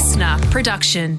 listener 0.00 0.38
production. 0.50 1.18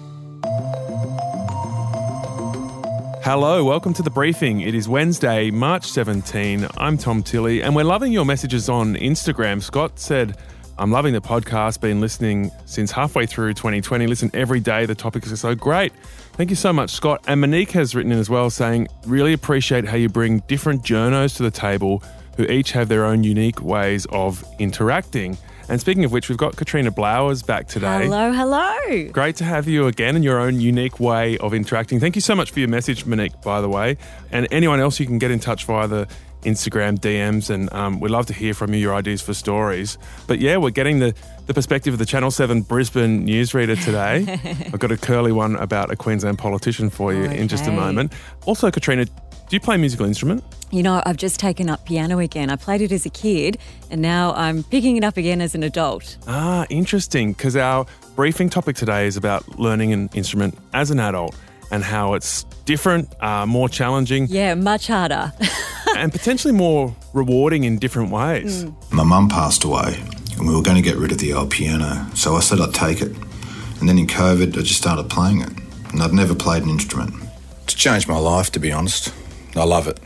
Hello, 3.23 3.63
welcome 3.63 3.93
to 3.93 4.01
the 4.01 4.09
briefing. 4.09 4.61
It 4.61 4.73
is 4.73 4.89
Wednesday, 4.89 5.51
March 5.51 5.85
17. 5.85 6.67
I'm 6.77 6.97
Tom 6.97 7.21
Tilley, 7.21 7.61
and 7.61 7.75
we're 7.75 7.83
loving 7.83 8.11
your 8.11 8.25
messages 8.25 8.69
on 8.69 8.95
Instagram. 8.95 9.61
Scott 9.61 9.99
said, 9.99 10.35
I'm 10.79 10.89
loving 10.89 11.13
the 11.13 11.21
podcast, 11.21 11.79
been 11.79 12.01
listening 12.01 12.49
since 12.65 12.91
halfway 12.91 13.27
through 13.27 13.53
2020. 13.53 14.07
Listen 14.07 14.31
every 14.33 14.59
day, 14.59 14.87
the 14.87 14.95
topics 14.95 15.31
are 15.31 15.37
so 15.37 15.53
great. 15.53 15.93
Thank 16.33 16.49
you 16.49 16.55
so 16.55 16.73
much, 16.73 16.89
Scott. 16.89 17.23
And 17.27 17.39
Monique 17.39 17.73
has 17.73 17.93
written 17.93 18.11
in 18.11 18.17
as 18.17 18.31
well 18.31 18.49
saying, 18.49 18.87
really 19.05 19.33
appreciate 19.33 19.85
how 19.85 19.95
you 19.95 20.09
bring 20.09 20.39
different 20.47 20.83
journos 20.83 21.37
to 21.37 21.43
the 21.43 21.51
table 21.51 22.01
who 22.35 22.45
each 22.45 22.71
have 22.71 22.87
their 22.87 23.05
own 23.05 23.23
unique 23.23 23.61
ways 23.61 24.07
of 24.09 24.43
interacting. 24.57 25.37
And 25.71 25.79
speaking 25.79 26.03
of 26.03 26.11
which, 26.11 26.27
we've 26.27 26.37
got 26.37 26.57
Katrina 26.57 26.91
Blowers 26.91 27.45
back 27.45 27.65
today. 27.65 28.03
Hello, 28.03 28.33
hello. 28.33 29.09
Great 29.13 29.37
to 29.37 29.45
have 29.45 29.69
you 29.69 29.87
again 29.87 30.17
in 30.17 30.21
your 30.21 30.37
own 30.37 30.59
unique 30.59 30.99
way 30.99 31.37
of 31.37 31.53
interacting. 31.53 31.97
Thank 31.97 32.15
you 32.15 32.21
so 32.21 32.35
much 32.35 32.51
for 32.51 32.59
your 32.59 32.67
message, 32.67 33.05
Monique, 33.05 33.41
by 33.41 33.61
the 33.61 33.69
way. 33.69 33.95
And 34.33 34.49
anyone 34.51 34.81
else, 34.81 34.99
you 34.99 35.05
can 35.05 35.17
get 35.17 35.31
in 35.31 35.39
touch 35.39 35.63
via 35.63 35.87
the 35.87 36.09
Instagram 36.41 36.99
DMs, 36.99 37.49
and 37.49 37.71
um, 37.71 38.01
we'd 38.01 38.11
love 38.11 38.25
to 38.25 38.33
hear 38.33 38.53
from 38.53 38.73
you 38.73 38.81
your 38.81 38.93
ideas 38.93 39.21
for 39.21 39.33
stories. 39.33 39.97
But 40.27 40.39
yeah, 40.39 40.57
we're 40.57 40.71
getting 40.71 40.99
the, 40.99 41.15
the 41.45 41.53
perspective 41.53 41.93
of 41.93 41.99
the 41.99 42.05
Channel 42.05 42.31
7 42.31 42.63
Brisbane 42.63 43.25
newsreader 43.25 43.81
today. 43.81 44.39
I've 44.73 44.79
got 44.79 44.91
a 44.91 44.97
curly 44.97 45.31
one 45.31 45.55
about 45.55 45.89
a 45.89 45.95
Queensland 45.95 46.37
politician 46.37 46.89
for 46.89 47.13
you 47.13 47.23
in 47.23 47.47
just 47.47 47.65
a 47.67 47.71
moment. 47.71 48.11
Also, 48.45 48.69
Katrina, 48.71 49.05
do 49.51 49.57
you 49.57 49.59
play 49.59 49.75
a 49.75 49.77
musical 49.77 50.05
instrument? 50.05 50.45
You 50.71 50.81
know, 50.81 51.03
I've 51.05 51.17
just 51.17 51.37
taken 51.37 51.69
up 51.69 51.83
piano 51.83 52.19
again. 52.19 52.49
I 52.49 52.55
played 52.55 52.79
it 52.79 52.93
as 52.93 53.05
a 53.05 53.09
kid 53.09 53.57
and 53.89 54.01
now 54.01 54.33
I'm 54.33 54.63
picking 54.63 54.95
it 54.95 55.03
up 55.03 55.17
again 55.17 55.41
as 55.41 55.55
an 55.55 55.63
adult. 55.63 56.15
Ah, 56.25 56.65
interesting, 56.69 57.33
because 57.33 57.57
our 57.57 57.85
briefing 58.15 58.49
topic 58.49 58.77
today 58.77 59.07
is 59.07 59.17
about 59.17 59.59
learning 59.59 59.91
an 59.91 60.09
instrument 60.13 60.57
as 60.73 60.89
an 60.89 61.01
adult 61.01 61.35
and 61.69 61.83
how 61.83 62.13
it's 62.13 62.45
different, 62.63 63.13
uh, 63.21 63.45
more 63.45 63.67
challenging, 63.67 64.27
Yeah, 64.29 64.53
much 64.55 64.87
harder. 64.87 65.33
and 65.97 66.13
potentially 66.13 66.53
more 66.53 66.95
rewarding 67.11 67.65
in 67.65 67.77
different 67.77 68.09
ways. 68.09 68.65
My 68.89 69.03
mum 69.03 69.27
passed 69.27 69.65
away 69.65 70.01
and 70.37 70.47
we 70.47 70.55
were 70.55 70.61
going 70.61 70.77
to 70.77 70.81
get 70.81 70.95
rid 70.95 71.11
of 71.11 71.17
the 71.17 71.33
old 71.33 71.51
piano, 71.51 72.07
so 72.15 72.37
I 72.37 72.39
said 72.39 72.61
I'd 72.61 72.73
take 72.73 73.01
it. 73.01 73.11
And 73.81 73.89
then 73.89 73.99
in 73.99 74.07
COVID, 74.07 74.57
I 74.57 74.61
just 74.61 74.77
started 74.77 75.09
playing 75.09 75.41
it. 75.41 75.51
And 75.91 76.01
I'd 76.01 76.13
never 76.13 76.35
played 76.35 76.63
an 76.63 76.69
instrument. 76.69 77.13
It's 77.65 77.73
changed 77.73 78.07
my 78.07 78.17
life, 78.17 78.49
to 78.51 78.59
be 78.59 78.71
honest. 78.71 79.13
I 79.55 79.63
love 79.63 79.87
it. 79.87 79.99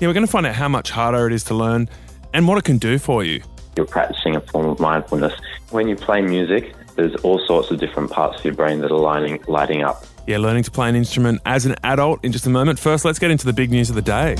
Yeah, 0.00 0.08
we're 0.08 0.14
going 0.14 0.26
to 0.26 0.30
find 0.30 0.46
out 0.46 0.54
how 0.54 0.68
much 0.68 0.90
harder 0.90 1.26
it 1.26 1.32
is 1.32 1.44
to 1.44 1.54
learn 1.54 1.88
and 2.34 2.46
what 2.46 2.58
it 2.58 2.64
can 2.64 2.78
do 2.78 2.98
for 2.98 3.24
you. 3.24 3.42
you're 3.76 3.86
practicing 3.86 4.36
a 4.36 4.40
form 4.40 4.66
of 4.66 4.78
mindfulness. 4.80 5.32
When 5.70 5.88
you 5.88 5.96
play 5.96 6.20
music, 6.20 6.74
there's 6.96 7.14
all 7.16 7.38
sorts 7.46 7.70
of 7.70 7.78
different 7.78 8.10
parts 8.10 8.38
of 8.38 8.44
your 8.44 8.54
brain 8.54 8.80
that 8.80 8.90
are 8.90 8.98
lining, 8.98 9.42
lighting 9.46 9.82
up. 9.82 10.04
Yeah, 10.26 10.38
learning 10.38 10.64
to 10.64 10.70
play 10.70 10.88
an 10.88 10.96
instrument 10.96 11.40
as 11.46 11.64
an 11.64 11.76
adult 11.84 12.24
in 12.24 12.32
just 12.32 12.46
a 12.46 12.50
moment. 12.50 12.78
First, 12.78 13.04
let's 13.04 13.18
get 13.18 13.30
into 13.30 13.46
the 13.46 13.52
big 13.52 13.70
news 13.70 13.88
of 13.88 13.96
the 13.96 14.02
day. 14.02 14.36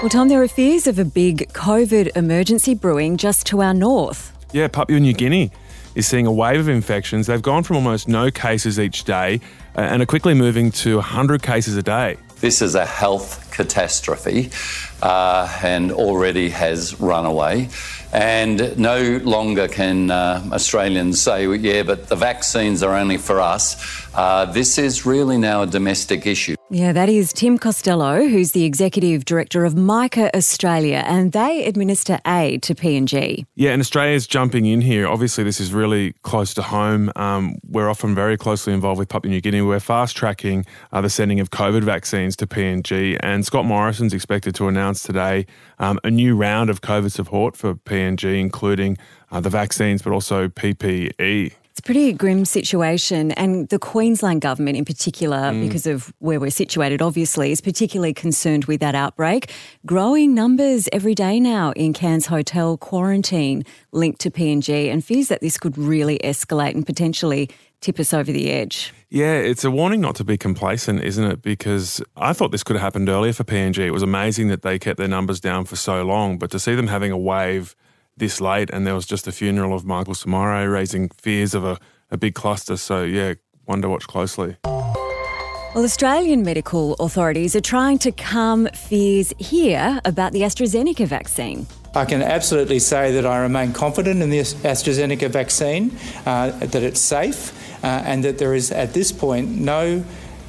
well, 0.00 0.08
Tom, 0.08 0.28
there 0.28 0.42
are 0.42 0.48
fears 0.48 0.86
of 0.86 0.98
a 0.98 1.04
big 1.04 1.52
COVID 1.52 2.16
emergency 2.16 2.74
brewing 2.74 3.16
just 3.16 3.46
to 3.48 3.60
our 3.62 3.74
north. 3.74 4.32
Yeah, 4.52 4.66
Papua 4.68 4.98
New 4.98 5.12
Guinea 5.12 5.50
is 5.94 6.06
seeing 6.06 6.26
a 6.26 6.32
wave 6.32 6.58
of 6.60 6.68
infections. 6.68 7.26
They've 7.26 7.42
gone 7.42 7.62
from 7.62 7.76
almost 7.76 8.08
no 8.08 8.30
cases 8.30 8.80
each 8.80 9.04
day 9.04 9.40
and 9.74 10.02
are 10.02 10.06
quickly 10.06 10.34
moving 10.34 10.70
to 10.72 10.96
100 10.96 11.42
cases 11.42 11.76
a 11.76 11.82
day. 11.82 12.16
This 12.40 12.62
is 12.62 12.74
a 12.74 12.86
health 12.86 13.50
catastrophe 13.52 14.50
uh, 15.02 15.60
and 15.62 15.92
already 15.92 16.48
has 16.50 16.98
run 16.98 17.26
away. 17.26 17.68
And 18.12 18.78
no 18.78 19.20
longer 19.22 19.68
can 19.68 20.10
uh, 20.10 20.42
Australians 20.52 21.20
say, 21.20 21.46
"Well, 21.46 21.56
yeah, 21.56 21.82
but 21.84 22.08
the 22.08 22.16
vaccines 22.16 22.82
are 22.82 22.96
only 22.96 23.18
for 23.18 23.40
us. 23.40 23.76
Uh, 24.14 24.46
this 24.46 24.78
is 24.78 25.06
really 25.06 25.38
now 25.38 25.62
a 25.62 25.66
domestic 25.66 26.26
issue. 26.26 26.56
Yeah, 26.72 26.92
that 26.92 27.08
is 27.08 27.32
Tim 27.32 27.58
Costello, 27.58 28.28
who's 28.28 28.52
the 28.52 28.62
executive 28.62 29.24
director 29.24 29.64
of 29.64 29.74
Micah 29.74 30.30
Australia, 30.36 31.02
and 31.04 31.32
they 31.32 31.64
administer 31.66 32.20
aid 32.24 32.62
to 32.62 32.76
PNG. 32.76 33.44
Yeah, 33.56 33.72
and 33.72 33.80
Australia's 33.80 34.24
jumping 34.24 34.66
in 34.66 34.80
here. 34.80 35.08
Obviously, 35.08 35.42
this 35.42 35.58
is 35.58 35.72
really 35.74 36.12
close 36.22 36.54
to 36.54 36.62
home. 36.62 37.10
Um, 37.16 37.56
we're 37.66 37.88
often 37.88 38.14
very 38.14 38.36
closely 38.36 38.72
involved 38.72 39.00
with 39.00 39.08
Papua 39.08 39.32
New 39.32 39.40
Guinea. 39.40 39.62
We're 39.62 39.80
fast 39.80 40.16
tracking 40.16 40.64
uh, 40.92 41.00
the 41.00 41.10
sending 41.10 41.40
of 41.40 41.50
COVID 41.50 41.82
vaccines 41.82 42.36
to 42.36 42.46
PNG, 42.46 43.18
and 43.18 43.44
Scott 43.44 43.64
Morrison's 43.64 44.14
expected 44.14 44.54
to 44.54 44.68
announce 44.68 45.02
today 45.02 45.46
um, 45.80 45.98
a 46.04 46.10
new 46.10 46.36
round 46.36 46.70
of 46.70 46.82
COVID 46.82 47.10
support 47.10 47.56
for 47.56 47.74
PNG, 47.74 48.38
including 48.38 48.96
uh, 49.32 49.40
the 49.40 49.50
vaccines, 49.50 50.02
but 50.02 50.12
also 50.12 50.46
PPE. 50.46 51.52
It's 51.80 51.88
a 51.88 51.94
pretty 51.94 52.12
grim 52.12 52.44
situation, 52.44 53.32
and 53.32 53.66
the 53.70 53.78
Queensland 53.78 54.42
government, 54.42 54.76
in 54.76 54.84
particular, 54.84 55.38
mm. 55.38 55.62
because 55.62 55.86
of 55.86 56.12
where 56.18 56.38
we're 56.38 56.50
situated, 56.50 57.00
obviously, 57.00 57.52
is 57.52 57.62
particularly 57.62 58.12
concerned 58.12 58.66
with 58.66 58.80
that 58.80 58.94
outbreak. 58.94 59.50
Growing 59.86 60.34
numbers 60.34 60.90
every 60.92 61.14
day 61.14 61.40
now 61.40 61.72
in 61.72 61.94
Cairns 61.94 62.26
Hotel 62.26 62.76
quarantine 62.76 63.64
linked 63.92 64.20
to 64.20 64.30
PNG, 64.30 64.92
and 64.92 65.02
fears 65.02 65.28
that 65.28 65.40
this 65.40 65.56
could 65.56 65.78
really 65.78 66.18
escalate 66.22 66.74
and 66.74 66.84
potentially 66.84 67.48
tip 67.80 67.98
us 67.98 68.12
over 68.12 68.30
the 68.30 68.50
edge. 68.50 68.92
Yeah, 69.08 69.36
it's 69.36 69.64
a 69.64 69.70
warning 69.70 70.02
not 70.02 70.16
to 70.16 70.24
be 70.24 70.36
complacent, 70.36 71.02
isn't 71.02 71.24
it? 71.24 71.40
Because 71.40 72.02
I 72.14 72.34
thought 72.34 72.52
this 72.52 72.62
could 72.62 72.76
have 72.76 72.82
happened 72.82 73.08
earlier 73.08 73.32
for 73.32 73.44
PNG. 73.44 73.78
It 73.78 73.92
was 73.92 74.02
amazing 74.02 74.48
that 74.48 74.60
they 74.60 74.78
kept 74.78 74.98
their 74.98 75.08
numbers 75.08 75.40
down 75.40 75.64
for 75.64 75.76
so 75.76 76.02
long, 76.02 76.36
but 76.36 76.50
to 76.50 76.58
see 76.58 76.74
them 76.74 76.88
having 76.88 77.10
a 77.10 77.16
wave 77.16 77.74
this 78.20 78.40
late 78.40 78.70
and 78.70 78.86
there 78.86 78.94
was 78.94 79.04
just 79.04 79.26
a 79.26 79.32
funeral 79.32 79.74
of 79.74 79.84
Michael 79.84 80.14
Somare 80.14 80.72
raising 80.72 81.08
fears 81.08 81.54
of 81.54 81.64
a, 81.64 81.78
a 82.12 82.16
big 82.16 82.36
cluster. 82.36 82.76
So, 82.76 83.02
yeah, 83.02 83.34
one 83.64 83.82
to 83.82 83.88
watch 83.88 84.06
closely. 84.06 84.56
Well, 85.72 85.84
Australian 85.84 86.42
medical 86.42 86.94
authorities 86.94 87.54
are 87.54 87.60
trying 87.60 87.98
to 88.00 88.10
calm 88.10 88.66
fears 88.74 89.32
here 89.38 90.00
about 90.04 90.32
the 90.32 90.40
AstraZeneca 90.40 91.06
vaccine. 91.06 91.66
I 91.94 92.04
can 92.04 92.22
absolutely 92.22 92.80
say 92.80 93.12
that 93.12 93.24
I 93.24 93.38
remain 93.38 93.72
confident 93.72 94.20
in 94.20 94.30
the 94.30 94.40
AstraZeneca 94.40 95.28
vaccine, 95.30 95.96
uh, 96.26 96.50
that 96.50 96.82
it's 96.82 97.00
safe, 97.00 97.52
uh, 97.84 97.86
and 98.04 98.24
that 98.24 98.38
there 98.38 98.54
is 98.54 98.72
at 98.72 98.94
this 98.94 99.12
point 99.12 99.48
no 99.48 100.04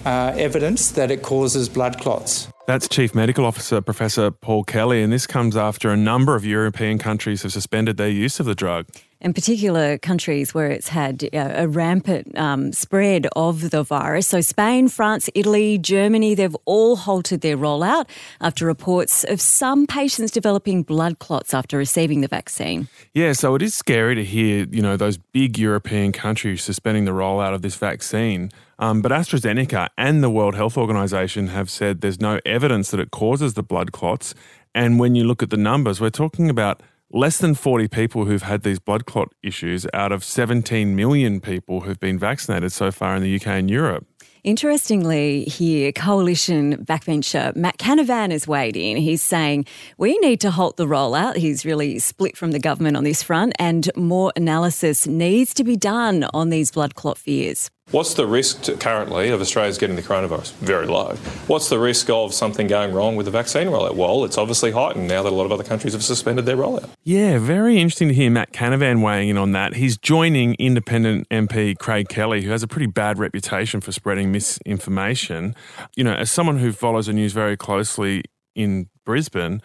uh, 0.05 0.33
evidence 0.35 0.91
that 0.91 1.11
it 1.11 1.21
causes 1.21 1.69
blood 1.69 1.99
clots. 1.99 2.47
That's 2.71 2.87
Chief 2.87 3.13
Medical 3.13 3.43
Officer 3.43 3.81
Professor 3.81 4.31
Paul 4.31 4.63
Kelly, 4.63 5.03
and 5.03 5.11
this 5.11 5.27
comes 5.27 5.57
after 5.57 5.89
a 5.89 5.97
number 5.97 6.37
of 6.37 6.45
European 6.45 6.99
countries 6.99 7.43
have 7.43 7.51
suspended 7.51 7.97
their 7.97 8.07
use 8.07 8.39
of 8.39 8.45
the 8.45 8.55
drug. 8.55 8.85
In 9.21 9.33
particular 9.33 9.97
countries 9.97 10.53
where 10.53 10.69
it's 10.69 10.89
had 10.89 11.23
uh, 11.33 11.51
a 11.55 11.67
rampant 11.67 12.37
um, 12.37 12.73
spread 12.73 13.27
of 13.35 13.69
the 13.69 13.83
virus. 13.83 14.27
So, 14.27 14.41
Spain, 14.41 14.87
France, 14.87 15.29
Italy, 15.35 15.77
Germany, 15.77 16.35
they've 16.35 16.55
all 16.65 16.95
halted 16.95 17.41
their 17.41 17.57
rollout 17.57 18.09
after 18.41 18.65
reports 18.65 19.23
of 19.23 19.39
some 19.39 19.87
patients 19.87 20.31
developing 20.31 20.83
blood 20.83 21.19
clots 21.19 21.53
after 21.53 21.77
receiving 21.77 22.21
the 22.21 22.27
vaccine. 22.27 22.87
Yeah, 23.13 23.33
so 23.33 23.55
it 23.55 23.61
is 23.61 23.73
scary 23.73 24.15
to 24.15 24.23
hear, 24.23 24.67
you 24.71 24.81
know, 24.81 24.97
those 24.97 25.17
big 25.17 25.57
European 25.57 26.11
countries 26.11 26.63
suspending 26.63 27.05
the 27.05 27.11
rollout 27.11 27.53
of 27.53 27.61
this 27.61 27.75
vaccine. 27.75 28.51
Um, 28.79 29.03
but 29.03 29.11
AstraZeneca 29.11 29.89
and 29.95 30.23
the 30.23 30.29
World 30.29 30.55
Health 30.55 30.75
Organization 30.75 31.49
have 31.49 31.69
said 31.69 32.01
there's 32.01 32.19
no 32.19 32.39
evidence 32.47 32.89
that 32.89 32.99
it 32.99 33.11
causes 33.11 33.53
the 33.53 33.61
blood 33.61 33.91
clots. 33.91 34.33
And 34.73 34.99
when 34.99 35.13
you 35.13 35.23
look 35.23 35.43
at 35.43 35.51
the 35.51 35.57
numbers, 35.57 36.01
we're 36.01 36.09
talking 36.09 36.49
about 36.49 36.81
less 37.13 37.37
than 37.37 37.55
40 37.55 37.87
people 37.87 38.25
who've 38.25 38.41
had 38.41 38.63
these 38.63 38.79
blood 38.79 39.05
clot 39.05 39.29
issues 39.43 39.85
out 39.93 40.11
of 40.11 40.23
17 40.23 40.95
million 40.95 41.41
people 41.41 41.81
who've 41.81 41.99
been 41.99 42.17
vaccinated 42.17 42.71
so 42.71 42.91
far 42.91 43.15
in 43.15 43.23
the 43.23 43.35
UK 43.35 43.47
and 43.47 43.69
Europe. 43.69 44.05
Interestingly, 44.43 45.43
here, 45.43 45.91
coalition 45.91 46.83
backbencher 46.83 47.55
Matt 47.55 47.77
Canavan 47.77 48.31
is 48.31 48.47
weighed 48.47 48.75
in. 48.75 48.97
He's 48.97 49.21
saying 49.21 49.65
we 49.99 50.17
need 50.17 50.41
to 50.41 50.49
halt 50.49 50.77
the 50.77 50.87
rollout. 50.87 51.35
He's 51.35 51.63
really 51.63 51.99
split 51.99 52.35
from 52.35 52.51
the 52.51 52.57
government 52.57 52.97
on 52.97 53.03
this 53.03 53.21
front, 53.21 53.53
and 53.59 53.91
more 53.95 54.33
analysis 54.35 55.05
needs 55.05 55.53
to 55.53 55.63
be 55.63 55.75
done 55.75 56.25
on 56.33 56.49
these 56.49 56.71
blood 56.71 56.95
clot 56.95 57.19
fears. 57.19 57.69
What's 57.91 58.13
the 58.13 58.25
risk 58.25 58.61
to- 58.63 58.77
currently 58.77 59.29
of 59.31 59.41
Australia's 59.41 59.77
getting 59.77 59.97
the 59.97 60.01
coronavirus? 60.01 60.53
Very 60.59 60.87
low. 60.87 61.15
What's 61.47 61.67
the 61.67 61.77
risk 61.77 62.09
of 62.09 62.33
something 62.33 62.67
going 62.67 62.93
wrong 62.93 63.17
with 63.17 63.25
the 63.25 63.31
vaccine 63.33 63.67
rollout? 63.67 63.95
Well, 63.95 64.23
it's 64.23 64.37
obviously 64.37 64.71
heightened 64.71 65.09
now 65.09 65.23
that 65.23 65.29
a 65.29 65.35
lot 65.35 65.43
of 65.43 65.51
other 65.51 65.65
countries 65.65 65.91
have 65.91 66.01
suspended 66.01 66.45
their 66.45 66.55
rollout. 66.55 66.89
Yeah, 67.03 67.37
very 67.37 67.79
interesting 67.79 68.07
to 68.07 68.13
hear 68.13 68.31
Matt 68.31 68.53
Canavan 68.53 69.03
weighing 69.03 69.27
in 69.27 69.37
on 69.37 69.51
that. 69.51 69.75
He's 69.75 69.97
joining 69.97 70.53
independent 70.55 71.27
MP 71.29 71.77
Craig 71.77 72.07
Kelly, 72.07 72.43
who 72.43 72.51
has 72.51 72.63
a 72.63 72.67
pretty 72.67 72.87
bad 72.87 73.19
reputation 73.19 73.81
for 73.81 73.91
spreading 73.91 74.31
misinformation. 74.31 75.53
You 75.97 76.05
know, 76.05 76.13
as 76.13 76.31
someone 76.31 76.59
who 76.59 76.71
follows 76.71 77.07
the 77.07 77.13
news 77.13 77.33
very 77.33 77.57
closely 77.57 78.23
in 78.55 78.87
Brisbane, 79.05 79.61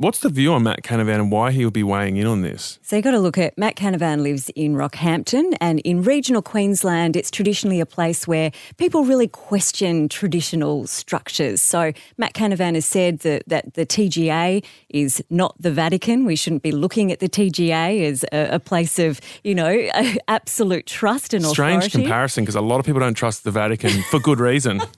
What's 0.00 0.20
the 0.20 0.30
view 0.30 0.54
on 0.54 0.62
Matt 0.62 0.82
Canavan 0.82 1.16
and 1.16 1.30
why 1.30 1.50
he 1.50 1.62
will 1.62 1.70
be 1.70 1.82
weighing 1.82 2.16
in 2.16 2.26
on 2.26 2.40
this? 2.40 2.78
So 2.80 2.96
you've 2.96 3.04
got 3.04 3.10
to 3.10 3.18
look 3.18 3.36
at 3.36 3.58
Matt 3.58 3.76
Canavan 3.76 4.22
lives 4.22 4.48
in 4.56 4.72
Rockhampton, 4.74 5.54
and 5.60 5.80
in 5.80 6.02
regional 6.02 6.40
Queensland, 6.40 7.16
it's 7.16 7.30
traditionally 7.30 7.80
a 7.82 7.84
place 7.84 8.26
where 8.26 8.50
people 8.78 9.04
really 9.04 9.28
question 9.28 10.08
traditional 10.08 10.86
structures. 10.86 11.60
So 11.60 11.92
Matt 12.16 12.32
Canavan 12.32 12.76
has 12.76 12.86
said 12.86 13.18
that, 13.18 13.42
that 13.48 13.74
the 13.74 13.84
TGA 13.84 14.64
is 14.88 15.22
not 15.28 15.54
the 15.60 15.70
Vatican. 15.70 16.24
We 16.24 16.34
shouldn't 16.34 16.62
be 16.62 16.72
looking 16.72 17.12
at 17.12 17.18
the 17.18 17.28
TGA 17.28 18.02
as 18.02 18.24
a, 18.32 18.54
a 18.54 18.58
place 18.58 18.98
of, 18.98 19.20
you 19.44 19.54
know, 19.54 19.86
absolute 20.28 20.86
trust 20.86 21.34
and 21.34 21.44
authority. 21.44 21.88
Strange 21.88 21.92
comparison 21.92 22.44
because 22.44 22.56
a 22.56 22.62
lot 22.62 22.80
of 22.80 22.86
people 22.86 23.00
don't 23.00 23.12
trust 23.12 23.44
the 23.44 23.50
Vatican 23.50 24.02
for 24.04 24.18
good 24.18 24.40
reason. 24.40 24.80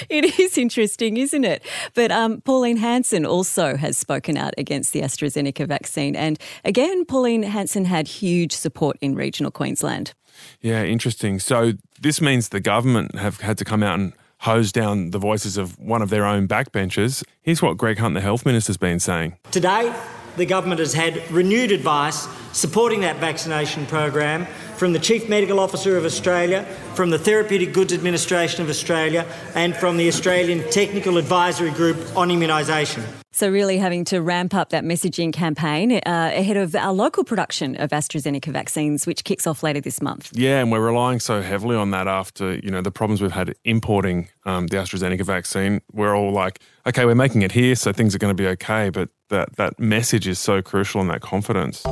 It 0.08 0.38
is 0.38 0.56
interesting, 0.58 1.16
isn't 1.16 1.44
it? 1.44 1.62
But 1.94 2.10
um, 2.10 2.40
Pauline 2.42 2.76
Hanson 2.76 3.26
also 3.26 3.76
has 3.76 3.98
spoken 3.98 4.36
out 4.36 4.54
against 4.56 4.92
the 4.92 5.00
AstraZeneca 5.00 5.66
vaccine. 5.66 6.16
And 6.16 6.38
again, 6.64 7.04
Pauline 7.04 7.42
Hanson 7.42 7.84
had 7.84 8.08
huge 8.08 8.52
support 8.52 8.96
in 9.00 9.14
regional 9.14 9.50
Queensland. 9.50 10.14
Yeah, 10.60 10.84
interesting. 10.84 11.38
So 11.38 11.72
this 12.00 12.20
means 12.20 12.50
the 12.50 12.60
government 12.60 13.16
have 13.16 13.40
had 13.40 13.58
to 13.58 13.64
come 13.64 13.82
out 13.82 13.98
and 13.98 14.12
hose 14.40 14.70
down 14.70 15.10
the 15.10 15.18
voices 15.18 15.56
of 15.56 15.78
one 15.78 16.02
of 16.02 16.10
their 16.10 16.24
own 16.24 16.46
backbenchers. 16.46 17.24
Here's 17.42 17.62
what 17.62 17.76
Greg 17.76 17.98
Hunt, 17.98 18.14
the 18.14 18.20
health 18.20 18.44
minister's 18.44 18.76
been 18.76 19.00
saying. 19.00 19.36
Today, 19.50 19.94
the 20.36 20.46
government 20.46 20.80
has 20.80 20.92
had 20.92 21.28
renewed 21.30 21.72
advice 21.72 22.28
supporting 22.52 23.00
that 23.00 23.16
vaccination 23.16 23.86
program 23.86 24.46
from 24.76 24.92
the 24.92 24.98
Chief 24.98 25.28
Medical 25.28 25.58
Officer 25.58 25.96
of 25.96 26.04
Australia, 26.04 26.64
from 26.94 27.10
the 27.10 27.18
Therapeutic 27.18 27.72
Goods 27.72 27.92
Administration 27.92 28.62
of 28.62 28.68
Australia, 28.68 29.26
and 29.54 29.74
from 29.74 29.96
the 29.96 30.08
Australian 30.08 30.68
Technical 30.70 31.18
Advisory 31.18 31.70
Group 31.70 31.96
on 32.16 32.28
Immunisation. 32.28 33.04
So, 33.36 33.50
really 33.50 33.76
having 33.76 34.06
to 34.06 34.22
ramp 34.22 34.54
up 34.54 34.70
that 34.70 34.82
messaging 34.82 35.30
campaign 35.30 35.92
uh, 35.92 36.00
ahead 36.32 36.56
of 36.56 36.74
our 36.74 36.94
local 36.94 37.22
production 37.22 37.76
of 37.76 37.90
AstraZeneca 37.90 38.50
vaccines, 38.50 39.06
which 39.06 39.24
kicks 39.24 39.46
off 39.46 39.62
later 39.62 39.78
this 39.78 40.00
month. 40.00 40.30
Yeah, 40.32 40.60
and 40.60 40.72
we're 40.72 40.80
relying 40.80 41.20
so 41.20 41.42
heavily 41.42 41.76
on 41.76 41.90
that 41.90 42.08
after 42.08 42.54
you 42.54 42.70
know 42.70 42.80
the 42.80 42.90
problems 42.90 43.20
we've 43.20 43.32
had 43.32 43.54
importing 43.64 44.28
um, 44.46 44.68
the 44.68 44.78
AstraZeneca 44.78 45.22
vaccine. 45.22 45.82
We're 45.92 46.16
all 46.16 46.32
like, 46.32 46.60
okay, 46.86 47.04
we're 47.04 47.14
making 47.14 47.42
it 47.42 47.52
here, 47.52 47.74
so 47.74 47.92
things 47.92 48.14
are 48.14 48.18
going 48.18 48.34
to 48.34 48.42
be 48.42 48.48
okay. 48.48 48.88
But 48.88 49.10
that 49.28 49.56
that 49.56 49.78
message 49.78 50.26
is 50.26 50.38
so 50.38 50.62
crucial 50.62 51.02
and 51.02 51.10
that 51.10 51.20
confidence. 51.20 51.84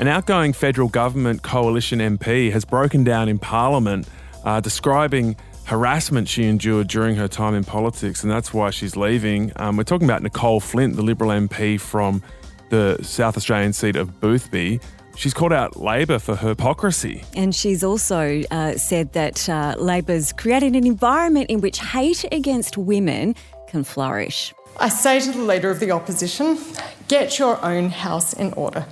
An 0.00 0.08
outgoing 0.08 0.52
federal 0.52 0.88
government 0.88 1.42
coalition 1.42 2.00
MP 2.00 2.50
has 2.50 2.64
broken 2.64 3.04
down 3.04 3.28
in 3.28 3.38
Parliament, 3.38 4.08
uh, 4.42 4.58
describing 4.58 5.36
harassment 5.66 6.28
she 6.28 6.44
endured 6.44 6.88
during 6.88 7.14
her 7.14 7.28
time 7.28 7.54
in 7.54 7.62
politics, 7.62 8.24
and 8.24 8.30
that's 8.30 8.52
why 8.52 8.70
she's 8.70 8.96
leaving. 8.96 9.52
Um, 9.54 9.76
we're 9.76 9.84
talking 9.84 10.06
about 10.06 10.22
Nicolle 10.22 10.60
Flint, 10.60 10.96
the 10.96 11.02
Liberal 11.02 11.30
MP 11.30 11.80
from 11.80 12.24
the 12.70 12.98
South 13.02 13.36
Australian 13.36 13.72
seat 13.72 13.94
of 13.94 14.20
Boothby. 14.20 14.80
She's 15.14 15.32
called 15.32 15.52
out 15.52 15.76
Labor 15.76 16.18
for 16.18 16.34
hypocrisy. 16.34 17.22
And 17.36 17.54
she's 17.54 17.84
also 17.84 18.42
uh, 18.50 18.76
said 18.76 19.12
that 19.12 19.48
uh, 19.48 19.76
Labor's 19.78 20.32
created 20.32 20.74
an 20.74 20.88
environment 20.88 21.50
in 21.50 21.60
which 21.60 21.78
hate 21.78 22.24
against 22.32 22.76
women 22.76 23.36
can 23.68 23.84
flourish. 23.84 24.52
I 24.80 24.88
say 24.88 25.20
to 25.20 25.30
the 25.30 25.42
Leader 25.42 25.70
of 25.70 25.78
the 25.78 25.92
Opposition, 25.92 26.58
get 27.06 27.38
your 27.38 27.64
own 27.64 27.90
house 27.90 28.32
in 28.32 28.52
order. 28.54 28.84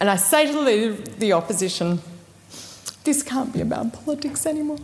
And 0.00 0.10
I 0.10 0.16
say 0.16 0.46
to 0.46 0.64
the 0.64 1.10
the 1.18 1.32
Opposition, 1.32 2.00
this 3.04 3.22
can't 3.22 3.52
be 3.52 3.60
about 3.60 3.92
politics 3.92 4.46
anymore. 4.46 4.78